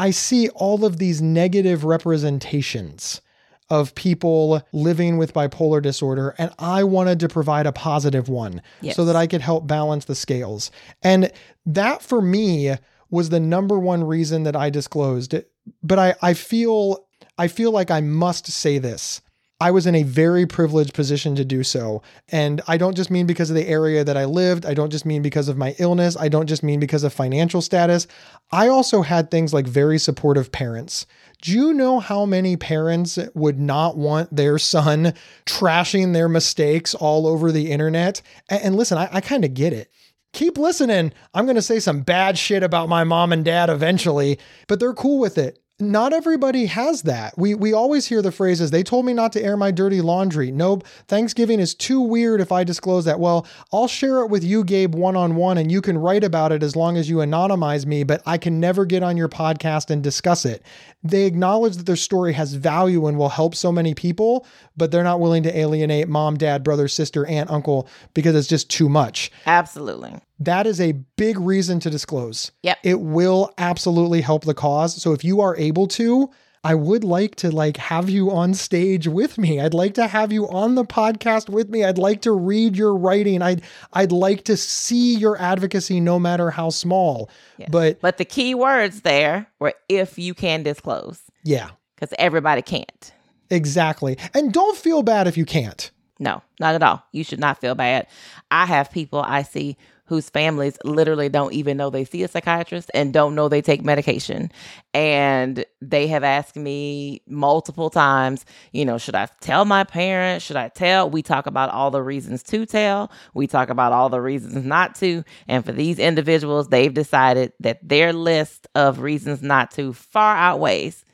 I 0.00 0.12
see 0.12 0.48
all 0.48 0.86
of 0.86 0.96
these 0.96 1.20
negative 1.20 1.84
representations 1.84 3.20
of 3.68 3.94
people 3.94 4.62
living 4.72 5.18
with 5.18 5.34
bipolar 5.34 5.82
disorder, 5.82 6.34
and 6.38 6.50
I 6.58 6.84
wanted 6.84 7.20
to 7.20 7.28
provide 7.28 7.66
a 7.66 7.72
positive 7.72 8.30
one 8.30 8.62
yes. 8.80 8.96
so 8.96 9.04
that 9.04 9.14
I 9.14 9.26
could 9.26 9.42
help 9.42 9.66
balance 9.66 10.06
the 10.06 10.14
scales. 10.14 10.70
And 11.02 11.30
that 11.66 12.00
for 12.00 12.22
me 12.22 12.76
was 13.10 13.28
the 13.28 13.40
number 13.40 13.78
one 13.78 14.02
reason 14.02 14.44
that 14.44 14.56
I 14.56 14.70
disclosed. 14.70 15.34
But 15.82 15.98
I, 15.98 16.14
I 16.22 16.32
feel 16.32 17.06
I 17.36 17.48
feel 17.48 17.70
like 17.70 17.90
I 17.90 18.00
must 18.00 18.46
say 18.46 18.78
this. 18.78 19.20
I 19.62 19.70
was 19.70 19.86
in 19.86 19.94
a 19.94 20.04
very 20.04 20.46
privileged 20.46 20.94
position 20.94 21.34
to 21.36 21.44
do 21.44 21.62
so. 21.62 22.02
And 22.30 22.62
I 22.66 22.78
don't 22.78 22.96
just 22.96 23.10
mean 23.10 23.26
because 23.26 23.50
of 23.50 23.56
the 23.56 23.68
area 23.68 24.02
that 24.02 24.16
I 24.16 24.24
lived. 24.24 24.64
I 24.64 24.72
don't 24.72 24.90
just 24.90 25.04
mean 25.04 25.20
because 25.20 25.48
of 25.48 25.58
my 25.58 25.74
illness. 25.78 26.16
I 26.16 26.28
don't 26.28 26.46
just 26.46 26.62
mean 26.62 26.80
because 26.80 27.04
of 27.04 27.12
financial 27.12 27.60
status. 27.60 28.06
I 28.50 28.68
also 28.68 29.02
had 29.02 29.30
things 29.30 29.52
like 29.52 29.66
very 29.66 29.98
supportive 29.98 30.50
parents. 30.50 31.06
Do 31.42 31.52
you 31.52 31.74
know 31.74 32.00
how 32.00 32.24
many 32.24 32.56
parents 32.56 33.18
would 33.34 33.60
not 33.60 33.98
want 33.98 34.34
their 34.34 34.58
son 34.58 35.12
trashing 35.44 36.14
their 36.14 36.28
mistakes 36.28 36.94
all 36.94 37.26
over 37.26 37.52
the 37.52 37.70
internet? 37.70 38.22
And, 38.48 38.76
listen, 38.76 38.96
I, 38.96 39.10
I 39.12 39.20
kind 39.20 39.44
of 39.44 39.52
get 39.52 39.74
it. 39.74 39.90
keep 40.32 40.58
listening. 40.58 41.12
I'm 41.34 41.44
going 41.44 41.56
to 41.56 41.62
say 41.62 41.80
some 41.80 42.02
bad 42.02 42.38
shit 42.38 42.62
about 42.62 42.88
my 42.88 43.04
mom 43.04 43.32
and 43.32 43.44
dad 43.44 43.68
eventually, 43.70 44.38
but 44.68 44.80
they're 44.80 44.94
cool 44.94 45.18
with 45.18 45.38
it 45.38 45.59
not 45.80 46.12
everybody 46.12 46.66
has 46.66 47.02
that. 47.02 47.36
We 47.36 47.54
we 47.54 47.72
always 47.72 48.06
hear 48.06 48.22
the 48.22 48.32
phrases, 48.32 48.70
they 48.70 48.82
told 48.82 49.06
me 49.06 49.12
not 49.12 49.32
to 49.32 49.42
air 49.42 49.56
my 49.56 49.70
dirty 49.70 50.00
laundry. 50.00 50.50
Nope, 50.50 50.86
Thanksgiving 51.08 51.60
is 51.60 51.74
too 51.74 52.00
weird 52.00 52.40
if 52.40 52.52
I 52.52 52.64
disclose 52.64 53.04
that. 53.06 53.20
Well, 53.20 53.46
I'll 53.72 53.88
share 53.88 54.20
it 54.20 54.28
with 54.28 54.44
you, 54.44 54.64
Gabe, 54.64 54.94
one 54.94 55.16
on 55.16 55.36
one, 55.36 55.58
and 55.58 55.70
you 55.70 55.80
can 55.80 55.98
write 55.98 56.24
about 56.24 56.52
it 56.52 56.62
as 56.62 56.76
long 56.76 56.96
as 56.96 57.08
you 57.08 57.16
anonymize 57.16 57.86
me, 57.86 58.04
but 58.04 58.22
I 58.26 58.38
can 58.38 58.60
never 58.60 58.84
get 58.84 59.02
on 59.02 59.16
your 59.16 59.28
podcast 59.28 59.90
and 59.90 60.02
discuss 60.02 60.44
it. 60.44 60.62
They 61.02 61.24
acknowledge 61.24 61.76
that 61.76 61.86
their 61.86 61.96
story 61.96 62.32
has 62.34 62.54
value 62.54 63.06
and 63.06 63.16
will 63.16 63.30
help 63.30 63.54
so 63.54 63.72
many 63.72 63.94
people, 63.94 64.46
but 64.76 64.90
they're 64.90 65.04
not 65.04 65.20
willing 65.20 65.42
to 65.44 65.58
alienate 65.58 66.08
mom, 66.08 66.36
dad, 66.36 66.62
brother, 66.62 66.88
sister, 66.88 67.26
aunt, 67.26 67.50
uncle 67.50 67.88
because 68.14 68.34
it's 68.34 68.48
just 68.48 68.70
too 68.70 68.88
much. 68.88 69.30
Absolutely. 69.46 70.20
That 70.40 70.66
is 70.66 70.80
a 70.80 70.92
big 71.16 71.38
reason 71.38 71.80
to 71.80 71.90
disclose. 71.90 72.50
Yep. 72.62 72.78
It 72.82 73.00
will 73.00 73.52
absolutely 73.58 74.22
help 74.22 74.44
the 74.44 74.54
cause. 74.54 75.00
So 75.00 75.12
if 75.12 75.22
you 75.22 75.40
are 75.42 75.54
able 75.56 75.86
to, 75.88 76.30
I 76.64 76.74
would 76.74 77.04
like 77.04 77.36
to 77.36 77.50
like 77.50 77.76
have 77.76 78.10
you 78.10 78.30
on 78.30 78.54
stage 78.54 79.06
with 79.06 79.38
me. 79.38 79.60
I'd 79.60 79.74
like 79.74 79.94
to 79.94 80.06
have 80.06 80.32
you 80.32 80.48
on 80.48 80.74
the 80.74 80.84
podcast 80.84 81.48
with 81.48 81.68
me. 81.68 81.84
I'd 81.84 81.98
like 81.98 82.22
to 82.22 82.32
read 82.32 82.76
your 82.76 82.94
writing. 82.94 83.40
I'd 83.42 83.62
I'd 83.92 84.12
like 84.12 84.44
to 84.44 84.56
see 84.56 85.14
your 85.14 85.40
advocacy 85.40 86.00
no 86.00 86.18
matter 86.18 86.50
how 86.50 86.68
small. 86.70 87.30
But 87.70 88.00
But 88.00 88.18
the 88.18 88.24
key 88.26 88.54
words 88.54 89.02
there 89.02 89.46
were 89.58 89.74
if 89.88 90.18
you 90.18 90.34
can 90.34 90.62
disclose, 90.62 91.20
yeah, 91.44 91.70
because 91.96 92.14
everybody 92.18 92.60
can't. 92.62 93.12
exactly. 93.50 94.18
And 94.34 94.52
don't 94.52 94.76
feel 94.76 95.02
bad 95.02 95.26
if 95.26 95.36
you 95.38 95.44
can't. 95.46 95.90
No, 96.18 96.42
not 96.58 96.74
at 96.74 96.82
all. 96.82 97.02
You 97.12 97.24
should 97.24 97.40
not 97.40 97.58
feel 97.58 97.74
bad. 97.74 98.06
I 98.50 98.66
have 98.66 98.90
people 98.92 99.22
I 99.22 99.42
see 99.42 99.78
whose 100.10 100.28
families 100.28 100.76
literally 100.84 101.28
don't 101.28 101.52
even 101.52 101.76
know 101.76 101.88
they 101.88 102.04
see 102.04 102.24
a 102.24 102.28
psychiatrist 102.28 102.90
and 102.92 103.12
don't 103.12 103.36
know 103.36 103.48
they 103.48 103.62
take 103.62 103.84
medication. 103.84 104.50
And 104.92 105.64
they 105.80 106.08
have 106.08 106.24
asked 106.24 106.56
me 106.56 107.22
multiple 107.28 107.90
times, 107.90 108.44
you 108.72 108.84
know, 108.84 108.98
should 108.98 109.14
I 109.14 109.28
tell 109.40 109.64
my 109.64 109.84
parents? 109.84 110.44
Should 110.44 110.56
I 110.56 110.66
tell? 110.66 111.08
We 111.08 111.22
talk 111.22 111.46
about 111.46 111.70
all 111.70 111.92
the 111.92 112.02
reasons 112.02 112.42
to 112.42 112.66
tell, 112.66 113.12
we 113.34 113.46
talk 113.46 113.70
about 113.70 113.92
all 113.92 114.08
the 114.08 114.20
reasons 114.20 114.64
not 114.64 114.96
to. 114.96 115.22
And 115.46 115.64
for 115.64 115.70
these 115.70 116.00
individuals, 116.00 116.66
they've 116.66 116.92
decided 116.92 117.52
that 117.60 117.78
their 117.88 118.12
list 118.12 118.66
of 118.74 118.98
reasons 118.98 119.42
not 119.42 119.70
to 119.72 119.92
far 119.92 120.36
outweighs 120.36 121.04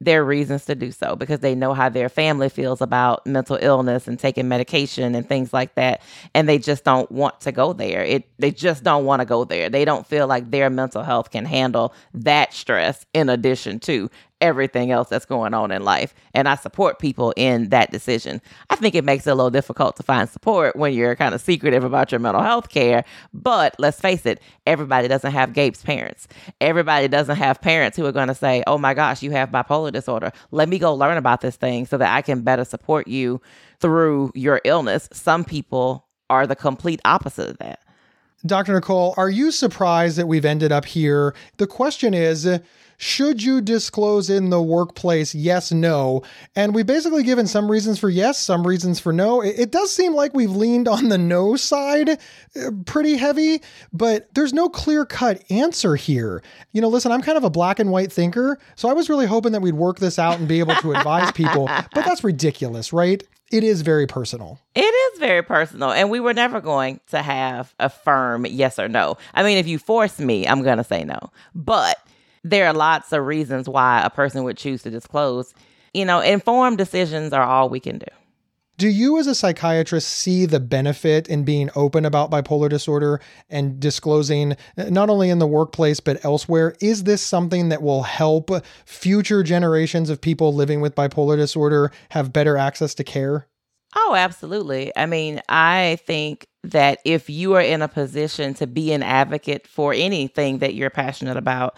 their 0.00 0.24
reasons 0.24 0.64
to 0.66 0.74
do 0.74 0.92
so 0.92 1.16
because 1.16 1.40
they 1.40 1.54
know 1.54 1.74
how 1.74 1.88
their 1.88 2.08
family 2.08 2.48
feels 2.48 2.80
about 2.80 3.26
mental 3.26 3.58
illness 3.60 4.06
and 4.06 4.18
taking 4.18 4.48
medication 4.48 5.14
and 5.14 5.28
things 5.28 5.52
like 5.52 5.74
that. 5.74 6.02
And 6.34 6.48
they 6.48 6.58
just 6.58 6.84
don't 6.84 7.10
want 7.10 7.40
to 7.42 7.52
go 7.52 7.72
there. 7.72 8.02
It 8.02 8.28
they 8.38 8.50
just 8.50 8.84
don't 8.84 9.04
want 9.04 9.20
to 9.20 9.26
go 9.26 9.44
there. 9.44 9.68
They 9.68 9.84
don't 9.84 10.06
feel 10.06 10.26
like 10.26 10.50
their 10.50 10.70
mental 10.70 11.02
health 11.02 11.30
can 11.30 11.44
handle 11.44 11.94
that 12.12 12.52
stress 12.52 13.06
in 13.14 13.28
addition 13.28 13.80
to 13.80 14.10
everything 14.40 14.90
else 14.90 15.08
that's 15.08 15.24
going 15.24 15.54
on 15.54 15.70
in 15.70 15.82
life. 15.84 16.14
And 16.34 16.48
I 16.48 16.56
support 16.56 16.98
people 16.98 17.32
in 17.36 17.70
that 17.70 17.90
decision. 17.90 18.40
I 18.70 18.76
think 18.76 18.94
it 18.94 19.04
makes 19.04 19.26
it 19.26 19.30
a 19.30 19.34
little 19.34 19.50
difficult 19.50 19.96
to 19.96 20.02
find 20.02 20.28
support 20.28 20.76
when 20.76 20.92
you're 20.92 21.16
kind 21.16 21.34
of 21.34 21.40
secretive 21.40 21.84
about 21.84 22.12
your 22.12 22.18
mental 22.18 22.42
health 22.42 22.68
care. 22.68 23.04
But 23.32 23.74
let's 23.78 24.00
face 24.00 24.26
it, 24.26 24.40
everybody 24.66 25.08
doesn't 25.08 25.32
have 25.32 25.52
Gabe's 25.52 25.82
parents. 25.82 26.28
Everybody 26.60 27.08
doesn't 27.08 27.36
have 27.36 27.60
parents 27.60 27.96
who 27.96 28.04
are 28.06 28.12
going 28.12 28.28
to 28.28 28.34
say, 28.34 28.62
oh 28.66 28.78
my 28.78 28.94
gosh, 28.94 29.22
you 29.22 29.30
have 29.30 29.50
bipolar 29.50 29.92
disorder. 29.92 30.32
Let 30.50 30.68
me 30.68 30.78
go 30.78 30.94
learn 30.94 31.16
about 31.16 31.40
this 31.40 31.56
thing 31.56 31.86
so 31.86 31.96
that 31.98 32.14
I 32.14 32.22
can 32.22 32.42
better 32.42 32.64
support 32.64 33.08
you 33.08 33.40
through 33.80 34.32
your 34.34 34.60
illness. 34.64 35.08
Some 35.12 35.44
people 35.44 36.06
are 36.30 36.46
the 36.46 36.56
complete 36.56 37.00
opposite 37.04 37.50
of 37.50 37.58
that. 37.58 37.80
Dr. 38.46 38.74
Nicole, 38.74 39.14
are 39.16 39.30
you 39.30 39.50
surprised 39.50 40.18
that 40.18 40.26
we've 40.26 40.44
ended 40.44 40.70
up 40.70 40.84
here? 40.84 41.34
The 41.56 41.66
question 41.66 42.12
is, 42.12 42.46
should 43.04 43.42
you 43.42 43.60
disclose 43.60 44.30
in 44.30 44.48
the 44.48 44.62
workplace? 44.62 45.34
Yes, 45.34 45.70
no. 45.70 46.22
And 46.56 46.74
we've 46.74 46.86
basically 46.86 47.22
given 47.22 47.46
some 47.46 47.70
reasons 47.70 47.98
for 47.98 48.08
yes, 48.08 48.38
some 48.38 48.66
reasons 48.66 48.98
for 48.98 49.12
no. 49.12 49.42
It, 49.42 49.58
it 49.58 49.70
does 49.70 49.94
seem 49.94 50.14
like 50.14 50.32
we've 50.32 50.50
leaned 50.50 50.88
on 50.88 51.10
the 51.10 51.18
no 51.18 51.54
side 51.54 52.08
uh, 52.08 52.70
pretty 52.86 53.18
heavy, 53.18 53.60
but 53.92 54.34
there's 54.34 54.54
no 54.54 54.70
clear 54.70 55.04
cut 55.04 55.44
answer 55.50 55.96
here. 55.96 56.42
You 56.72 56.80
know, 56.80 56.88
listen, 56.88 57.12
I'm 57.12 57.20
kind 57.20 57.36
of 57.36 57.44
a 57.44 57.50
black 57.50 57.78
and 57.78 57.90
white 57.90 58.10
thinker, 58.10 58.58
so 58.74 58.88
I 58.88 58.94
was 58.94 59.10
really 59.10 59.26
hoping 59.26 59.52
that 59.52 59.60
we'd 59.60 59.74
work 59.74 59.98
this 59.98 60.18
out 60.18 60.38
and 60.38 60.48
be 60.48 60.60
able 60.60 60.74
to 60.76 60.94
advise 60.94 61.30
people, 61.32 61.66
but 61.66 62.06
that's 62.06 62.24
ridiculous, 62.24 62.90
right? 62.90 63.22
It 63.52 63.64
is 63.64 63.82
very 63.82 64.06
personal. 64.06 64.58
It 64.74 64.80
is 64.80 65.20
very 65.20 65.42
personal. 65.42 65.92
And 65.92 66.10
we 66.10 66.20
were 66.20 66.32
never 66.32 66.62
going 66.62 67.00
to 67.08 67.20
have 67.20 67.74
a 67.78 67.90
firm 67.90 68.46
yes 68.46 68.78
or 68.78 68.88
no. 68.88 69.18
I 69.34 69.42
mean, 69.42 69.58
if 69.58 69.66
you 69.66 69.78
force 69.78 70.18
me, 70.18 70.48
I'm 70.48 70.62
going 70.62 70.78
to 70.78 70.84
say 70.84 71.04
no. 71.04 71.30
But 71.54 71.98
there 72.44 72.66
are 72.66 72.74
lots 72.74 73.12
of 73.12 73.24
reasons 73.24 73.68
why 73.68 74.02
a 74.02 74.10
person 74.10 74.44
would 74.44 74.58
choose 74.58 74.82
to 74.82 74.90
disclose. 74.90 75.54
You 75.94 76.04
know, 76.04 76.20
informed 76.20 76.78
decisions 76.78 77.32
are 77.32 77.42
all 77.42 77.68
we 77.68 77.80
can 77.80 77.98
do. 77.98 78.06
Do 78.76 78.88
you, 78.88 79.18
as 79.18 79.28
a 79.28 79.36
psychiatrist, 79.36 80.08
see 80.08 80.46
the 80.46 80.58
benefit 80.58 81.28
in 81.28 81.44
being 81.44 81.70
open 81.76 82.04
about 82.04 82.32
bipolar 82.32 82.68
disorder 82.68 83.20
and 83.48 83.78
disclosing 83.78 84.56
eh, 84.76 84.90
not 84.90 85.08
only 85.08 85.30
in 85.30 85.38
the 85.38 85.46
workplace 85.46 86.00
but 86.00 86.24
elsewhere? 86.24 86.74
Is 86.80 87.04
this 87.04 87.22
something 87.22 87.68
that 87.68 87.82
will 87.82 88.02
help 88.02 88.50
future 88.84 89.44
generations 89.44 90.10
of 90.10 90.20
people 90.20 90.52
living 90.52 90.80
with 90.80 90.96
bipolar 90.96 91.36
disorder 91.36 91.92
have 92.10 92.32
better 92.32 92.56
access 92.56 92.94
to 92.96 93.04
care? 93.04 93.46
Oh, 93.94 94.16
absolutely. 94.16 94.90
I 94.96 95.06
mean, 95.06 95.40
I 95.48 95.98
think 96.04 96.48
that 96.64 96.98
if 97.04 97.30
you 97.30 97.54
are 97.54 97.60
in 97.60 97.80
a 97.80 97.86
position 97.86 98.54
to 98.54 98.66
be 98.66 98.92
an 98.92 99.04
advocate 99.04 99.68
for 99.68 99.92
anything 99.94 100.58
that 100.58 100.74
you're 100.74 100.90
passionate 100.90 101.36
about, 101.36 101.76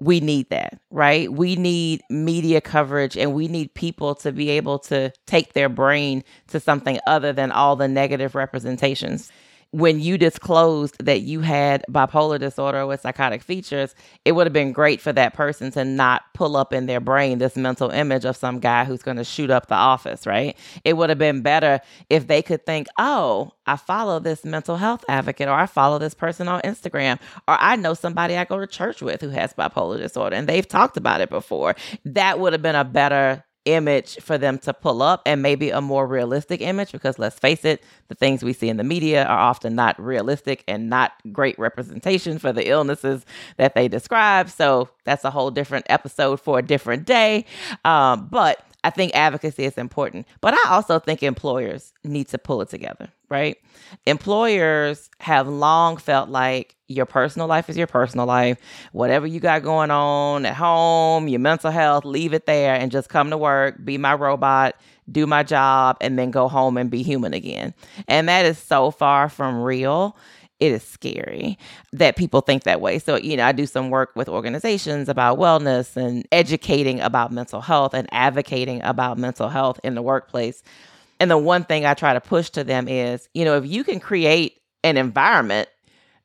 we 0.00 0.20
need 0.20 0.50
that, 0.50 0.80
right? 0.90 1.32
We 1.32 1.56
need 1.56 2.02
media 2.08 2.60
coverage 2.60 3.16
and 3.16 3.34
we 3.34 3.48
need 3.48 3.74
people 3.74 4.14
to 4.16 4.32
be 4.32 4.50
able 4.50 4.78
to 4.80 5.12
take 5.26 5.54
their 5.54 5.68
brain 5.68 6.22
to 6.48 6.60
something 6.60 7.00
other 7.06 7.32
than 7.32 7.50
all 7.50 7.74
the 7.76 7.88
negative 7.88 8.34
representations 8.34 9.30
when 9.70 10.00
you 10.00 10.16
disclosed 10.16 10.96
that 11.04 11.20
you 11.20 11.40
had 11.40 11.84
bipolar 11.90 12.38
disorder 12.38 12.86
with 12.86 13.02
psychotic 13.02 13.42
features, 13.42 13.94
it 14.24 14.32
would 14.32 14.46
have 14.46 14.52
been 14.52 14.72
great 14.72 15.00
for 15.00 15.12
that 15.12 15.34
person 15.34 15.70
to 15.72 15.84
not 15.84 16.22
pull 16.32 16.56
up 16.56 16.72
in 16.72 16.86
their 16.86 17.00
brain 17.00 17.38
this 17.38 17.54
mental 17.54 17.90
image 17.90 18.24
of 18.24 18.36
some 18.36 18.60
guy 18.60 18.84
who's 18.84 19.02
going 19.02 19.18
to 19.18 19.24
shoot 19.24 19.50
up 19.50 19.66
the 19.66 19.74
office, 19.74 20.26
right? 20.26 20.56
It 20.84 20.96
would 20.96 21.10
have 21.10 21.18
been 21.18 21.42
better 21.42 21.80
if 22.08 22.26
they 22.26 22.40
could 22.40 22.64
think, 22.64 22.86
oh, 22.98 23.52
I 23.66 23.76
follow 23.76 24.18
this 24.20 24.42
mental 24.44 24.76
health 24.76 25.04
advocate, 25.06 25.48
or 25.48 25.54
I 25.54 25.66
follow 25.66 25.98
this 25.98 26.14
person 26.14 26.48
on 26.48 26.62
Instagram, 26.62 27.18
or 27.46 27.56
I 27.60 27.76
know 27.76 27.92
somebody 27.92 28.36
I 28.36 28.46
go 28.46 28.58
to 28.58 28.66
church 28.66 29.02
with 29.02 29.20
who 29.20 29.28
has 29.30 29.52
bipolar 29.52 29.98
disorder 29.98 30.36
and 30.36 30.48
they've 30.48 30.66
talked 30.66 30.96
about 30.96 31.20
it 31.20 31.28
before. 31.28 31.76
That 32.06 32.40
would 32.40 32.54
have 32.54 32.62
been 32.62 32.74
a 32.74 32.84
better 32.84 33.44
image 33.64 34.16
for 34.20 34.38
them 34.38 34.58
to 34.58 34.72
pull 34.72 35.02
up 35.02 35.22
and 35.26 35.42
maybe 35.42 35.70
a 35.70 35.80
more 35.80 36.06
realistic 36.06 36.60
image 36.60 36.92
because 36.92 37.18
let's 37.18 37.38
face 37.38 37.64
it 37.64 37.82
the 38.08 38.14
things 38.14 38.42
we 38.42 38.52
see 38.52 38.68
in 38.68 38.76
the 38.76 38.84
media 38.84 39.24
are 39.24 39.38
often 39.38 39.74
not 39.74 40.00
realistic 40.00 40.64
and 40.66 40.88
not 40.88 41.12
great 41.32 41.58
representation 41.58 42.38
for 42.38 42.52
the 42.52 42.68
illnesses 42.68 43.26
that 43.56 43.74
they 43.74 43.88
describe. 43.88 44.48
So 44.48 44.88
that's 45.04 45.24
a 45.24 45.30
whole 45.30 45.50
different 45.50 45.86
episode 45.88 46.40
for 46.40 46.58
a 46.58 46.62
different 46.62 47.04
day. 47.04 47.44
Um, 47.84 48.28
but 48.30 48.64
I 48.84 48.90
think 48.90 49.12
advocacy 49.14 49.64
is 49.64 49.76
important, 49.76 50.26
but 50.40 50.54
I 50.54 50.70
also 50.70 50.98
think 51.00 51.22
employers 51.22 51.92
need 52.04 52.28
to 52.28 52.38
pull 52.38 52.62
it 52.62 52.68
together, 52.68 53.08
right? 53.28 53.56
Employers 54.06 55.10
have 55.18 55.48
long 55.48 55.96
felt 55.96 56.28
like 56.28 56.76
your 56.86 57.04
personal 57.04 57.48
life 57.48 57.68
is 57.68 57.76
your 57.76 57.88
personal 57.88 58.24
life. 58.26 58.58
Whatever 58.92 59.26
you 59.26 59.40
got 59.40 59.62
going 59.62 59.90
on 59.90 60.46
at 60.46 60.54
home, 60.54 61.28
your 61.28 61.40
mental 61.40 61.70
health, 61.72 62.04
leave 62.04 62.32
it 62.32 62.46
there 62.46 62.74
and 62.74 62.92
just 62.92 63.08
come 63.08 63.30
to 63.30 63.36
work, 63.36 63.84
be 63.84 63.98
my 63.98 64.14
robot, 64.14 64.76
do 65.10 65.26
my 65.26 65.42
job, 65.42 65.96
and 66.00 66.18
then 66.18 66.30
go 66.30 66.48
home 66.48 66.76
and 66.76 66.90
be 66.90 67.02
human 67.02 67.34
again. 67.34 67.74
And 68.06 68.28
that 68.28 68.46
is 68.46 68.58
so 68.58 68.90
far 68.90 69.28
from 69.28 69.60
real 69.60 70.16
it 70.60 70.72
is 70.72 70.82
scary 70.82 71.58
that 71.92 72.16
people 72.16 72.40
think 72.40 72.64
that 72.64 72.80
way. 72.80 72.98
So, 72.98 73.16
you 73.16 73.36
know, 73.36 73.44
I 73.44 73.52
do 73.52 73.66
some 73.66 73.90
work 73.90 74.10
with 74.16 74.28
organizations 74.28 75.08
about 75.08 75.38
wellness 75.38 75.96
and 75.96 76.26
educating 76.32 77.00
about 77.00 77.32
mental 77.32 77.60
health 77.60 77.94
and 77.94 78.08
advocating 78.12 78.82
about 78.82 79.18
mental 79.18 79.48
health 79.48 79.78
in 79.84 79.94
the 79.94 80.02
workplace. 80.02 80.62
And 81.20 81.30
the 81.30 81.38
one 81.38 81.64
thing 81.64 81.84
I 81.84 81.94
try 81.94 82.12
to 82.12 82.20
push 82.20 82.50
to 82.50 82.64
them 82.64 82.88
is, 82.88 83.28
you 83.34 83.44
know, 83.44 83.56
if 83.56 83.66
you 83.66 83.84
can 83.84 84.00
create 84.00 84.60
an 84.84 84.96
environment 84.96 85.68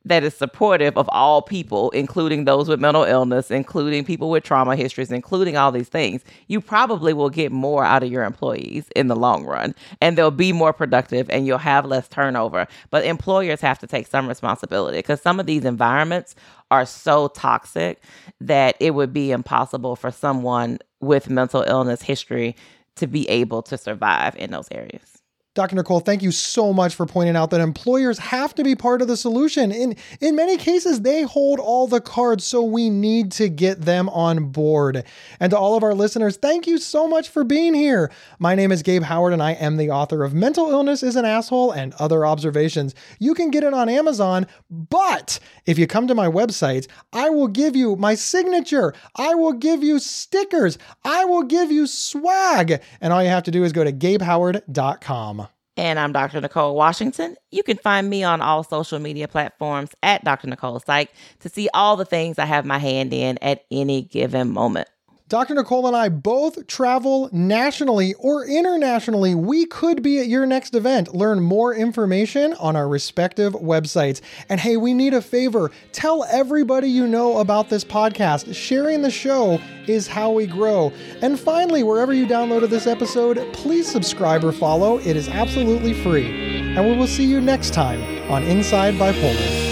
that 0.06 0.24
is 0.24 0.34
supportive 0.34 0.98
of 0.98 1.10
all 1.10 1.42
people, 1.42 1.90
including 1.92 2.46
those 2.46 2.68
with 2.68 2.80
mental 2.80 3.04
illness, 3.04 3.50
including 3.50 4.04
people 4.04 4.30
with 4.30 4.44
trauma 4.44 4.76
histories, 4.76 5.12
including 5.12 5.56
all 5.56 5.72
these 5.72 5.88
things, 5.88 6.24
you 6.48 6.60
probably 6.60 7.14
will 7.14 7.30
get 7.30 7.52
more 7.52 7.86
out 7.86 8.04
of 8.04 8.12
your 8.12 8.24
employees 8.24 8.90
in 8.96 9.08
the 9.08 9.16
long 9.16 9.46
run 9.46 9.74
and 10.02 10.18
they'll 10.18 10.32
be 10.32 10.52
more 10.52 10.74
productive 10.74 11.30
and 11.30 11.48
you'll 11.48 11.58
have 11.58 11.86
less 11.86 12.08
turnover. 12.10 12.68
But 12.90 13.06
employers 13.06 13.62
have 13.62 13.80
to 13.80 13.88
take 13.88 14.08
some 14.08 14.28
responsibility 14.28 14.98
because 14.98 15.22
some 15.22 15.40
of 15.40 15.46
these 15.46 15.64
environments 15.64 16.36
are 16.70 16.86
so 16.86 17.30
toxic 17.30 18.02
that 18.42 18.76
it 18.80 18.92
would 18.92 19.14
be 19.14 19.32
impossible 19.32 19.96
for 19.96 20.12
someone 20.12 20.80
with 21.00 21.30
mental 21.30 21.64
illness 21.66 22.02
history 22.02 22.56
to 22.96 23.08
be 23.08 23.28
able 23.30 23.62
to 23.64 23.78
survive 23.78 24.36
in 24.36 24.52
those 24.52 24.68
areas. 24.72 25.23
Dr. 25.56 25.76
Nicole, 25.76 26.00
thank 26.00 26.24
you 26.24 26.32
so 26.32 26.74
much 26.74 26.96
for 26.96 27.06
pointing 27.06 27.36
out 27.36 27.52
that 27.52 27.62
employers 27.62 28.18
have 28.18 28.56
to 28.56 28.64
be 28.64 28.76
part 28.76 29.04
of 29.04 29.08
the 29.08 29.16
solution. 29.16 29.72
In 29.72 29.96
in 30.20 30.36
many 30.36 30.58
cases, 30.58 31.02
they 31.02 31.22
hold 31.22 31.60
all 31.60 31.86
the 31.86 32.02
cards, 32.02 32.44
so 32.44 32.64
we 32.64 32.90
need 32.90 33.32
to 33.34 33.50
get 33.50 33.82
them 33.82 34.10
on 34.10 34.46
board. 34.50 35.04
And 35.40 35.52
to 35.52 35.58
all 35.58 35.78
of 35.78 35.84
our 35.84 35.94
listeners, 35.94 36.38
thank 36.38 36.66
you 36.66 36.80
so 36.80 37.08
much 37.08 37.30
for 37.30 37.44
being 37.44 37.76
here. 37.76 38.12
My 38.40 38.56
name 38.56 38.72
is 38.72 38.82
Gabe 38.82 39.04
Howard, 39.04 39.32
and 39.32 39.44
I 39.44 39.52
am 39.52 39.78
the 39.78 39.92
author 39.92 40.24
of 40.24 40.34
Mental 40.34 40.72
Illness 40.72 41.04
is 41.04 41.16
an 41.16 41.26
Asshole 41.26 41.72
and 41.72 41.94
Other 42.00 42.26
Observations. 42.26 42.96
You 43.20 43.36
can 43.36 43.52
get 43.52 43.64
it 43.64 43.76
on 43.76 43.90
Amazon, 43.90 44.48
but 44.72 45.38
if 45.68 45.78
you 45.78 45.86
come 45.86 46.08
to 46.08 46.16
my 46.16 46.28
website, 46.28 46.88
I 47.14 47.30
will 47.30 47.48
give 47.48 47.76
you 47.76 47.96
my 47.96 48.16
signature. 48.16 48.96
I 49.16 49.36
will 49.36 49.54
give 49.54 49.84
you 49.84 50.00
stickers. 50.00 50.80
I 51.06 51.26
will 51.26 51.44
give 51.44 51.72
you 51.72 51.86
swag. 51.86 52.82
And 53.02 53.14
all 53.14 53.22
you 53.22 53.30
have 53.30 53.44
to 53.44 53.52
do 53.52 53.64
is 53.64 53.72
go 53.72 53.84
to 53.84 53.94
gabehoward.com. 53.94 55.43
And 55.76 55.98
I'm 55.98 56.12
Dr. 56.12 56.40
Nicole 56.40 56.76
Washington. 56.76 57.36
You 57.50 57.64
can 57.64 57.78
find 57.78 58.08
me 58.08 58.24
on 58.24 58.42
all 58.42 58.64
social 58.64 59.00
media 59.00 59.28
platforms 59.28 59.90
at 60.04 60.24
Dr. 60.24 60.48
Nicole 60.48 60.80
Psych 60.80 61.10
to 61.40 61.50
see 61.50 61.68
all 61.74 61.96
the 61.96 62.06
things 62.06 62.38
I 62.38 62.46
have 62.46 62.66
my 62.66 62.78
hand 62.78 63.12
in 63.12 63.40
at 63.42 63.66
any 63.72 64.04
given 64.04 64.52
moment. 64.52 64.88
Dr. 65.34 65.56
Nicole 65.56 65.88
and 65.88 65.96
I 65.96 66.10
both 66.10 66.68
travel 66.68 67.28
nationally 67.32 68.14
or 68.20 68.46
internationally. 68.46 69.34
We 69.34 69.66
could 69.66 70.04
be 70.04 70.20
at 70.20 70.28
your 70.28 70.46
next 70.46 70.76
event. 70.76 71.16
Learn 71.16 71.42
more 71.42 71.74
information 71.74 72.54
on 72.60 72.76
our 72.76 72.88
respective 72.88 73.54
websites. 73.54 74.22
And 74.48 74.60
hey, 74.60 74.78
we 74.78 74.94
need 74.94 75.16
a 75.16 75.24
favor. 75.24 75.72
Tell 75.92 76.24
everybody 76.26 76.88
you 76.88 77.08
know 77.08 77.40
about 77.40 77.70
this 77.70 77.84
podcast. 77.84 78.54
Sharing 78.54 79.02
the 79.02 79.10
show 79.10 79.60
is 79.88 80.08
how 80.08 80.30
we 80.30 80.46
grow. 80.46 80.94
And 81.24 81.40
finally, 81.40 81.82
wherever 81.82 82.14
you 82.14 82.28
downloaded 82.28 82.70
this 82.70 82.86
episode, 82.86 83.40
please 83.54 83.92
subscribe 83.92 84.44
or 84.44 84.52
follow. 84.52 85.00
It 85.00 85.18
is 85.18 85.30
absolutely 85.30 85.96
free. 85.96 86.76
And 86.76 86.88
we 86.88 86.96
will 86.96 87.08
see 87.08 87.26
you 87.26 87.42
next 87.42 87.74
time 87.74 88.04
on 88.30 88.44
Inside 88.44 88.94
Bipolar. 88.94 89.63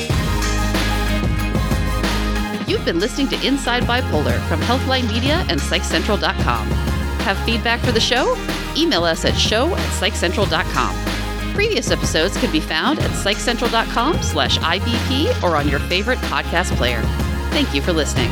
You've 2.71 2.85
been 2.85 2.99
listening 3.01 3.27
to 3.27 3.45
Inside 3.45 3.83
Bipolar 3.83 4.39
from 4.47 4.61
Healthline 4.61 5.05
Media 5.11 5.45
and 5.49 5.59
PsychCentral.com. 5.59 6.67
Have 6.69 7.37
feedback 7.39 7.81
for 7.81 7.91
the 7.91 7.99
show? 7.99 8.33
Email 8.77 9.03
us 9.03 9.25
at 9.25 9.33
show 9.37 9.75
at 9.75 9.89
PsychCentral.com. 9.99 11.53
Previous 11.53 11.91
episodes 11.91 12.37
can 12.37 12.49
be 12.49 12.61
found 12.61 12.99
at 12.99 13.11
PsychCentral.com 13.11 14.23
slash 14.23 14.57
IBP 14.59 15.43
or 15.43 15.57
on 15.57 15.67
your 15.67 15.79
favorite 15.79 16.19
podcast 16.19 16.73
player. 16.77 17.01
Thank 17.51 17.75
you 17.75 17.81
for 17.81 17.91
listening. 17.91 18.31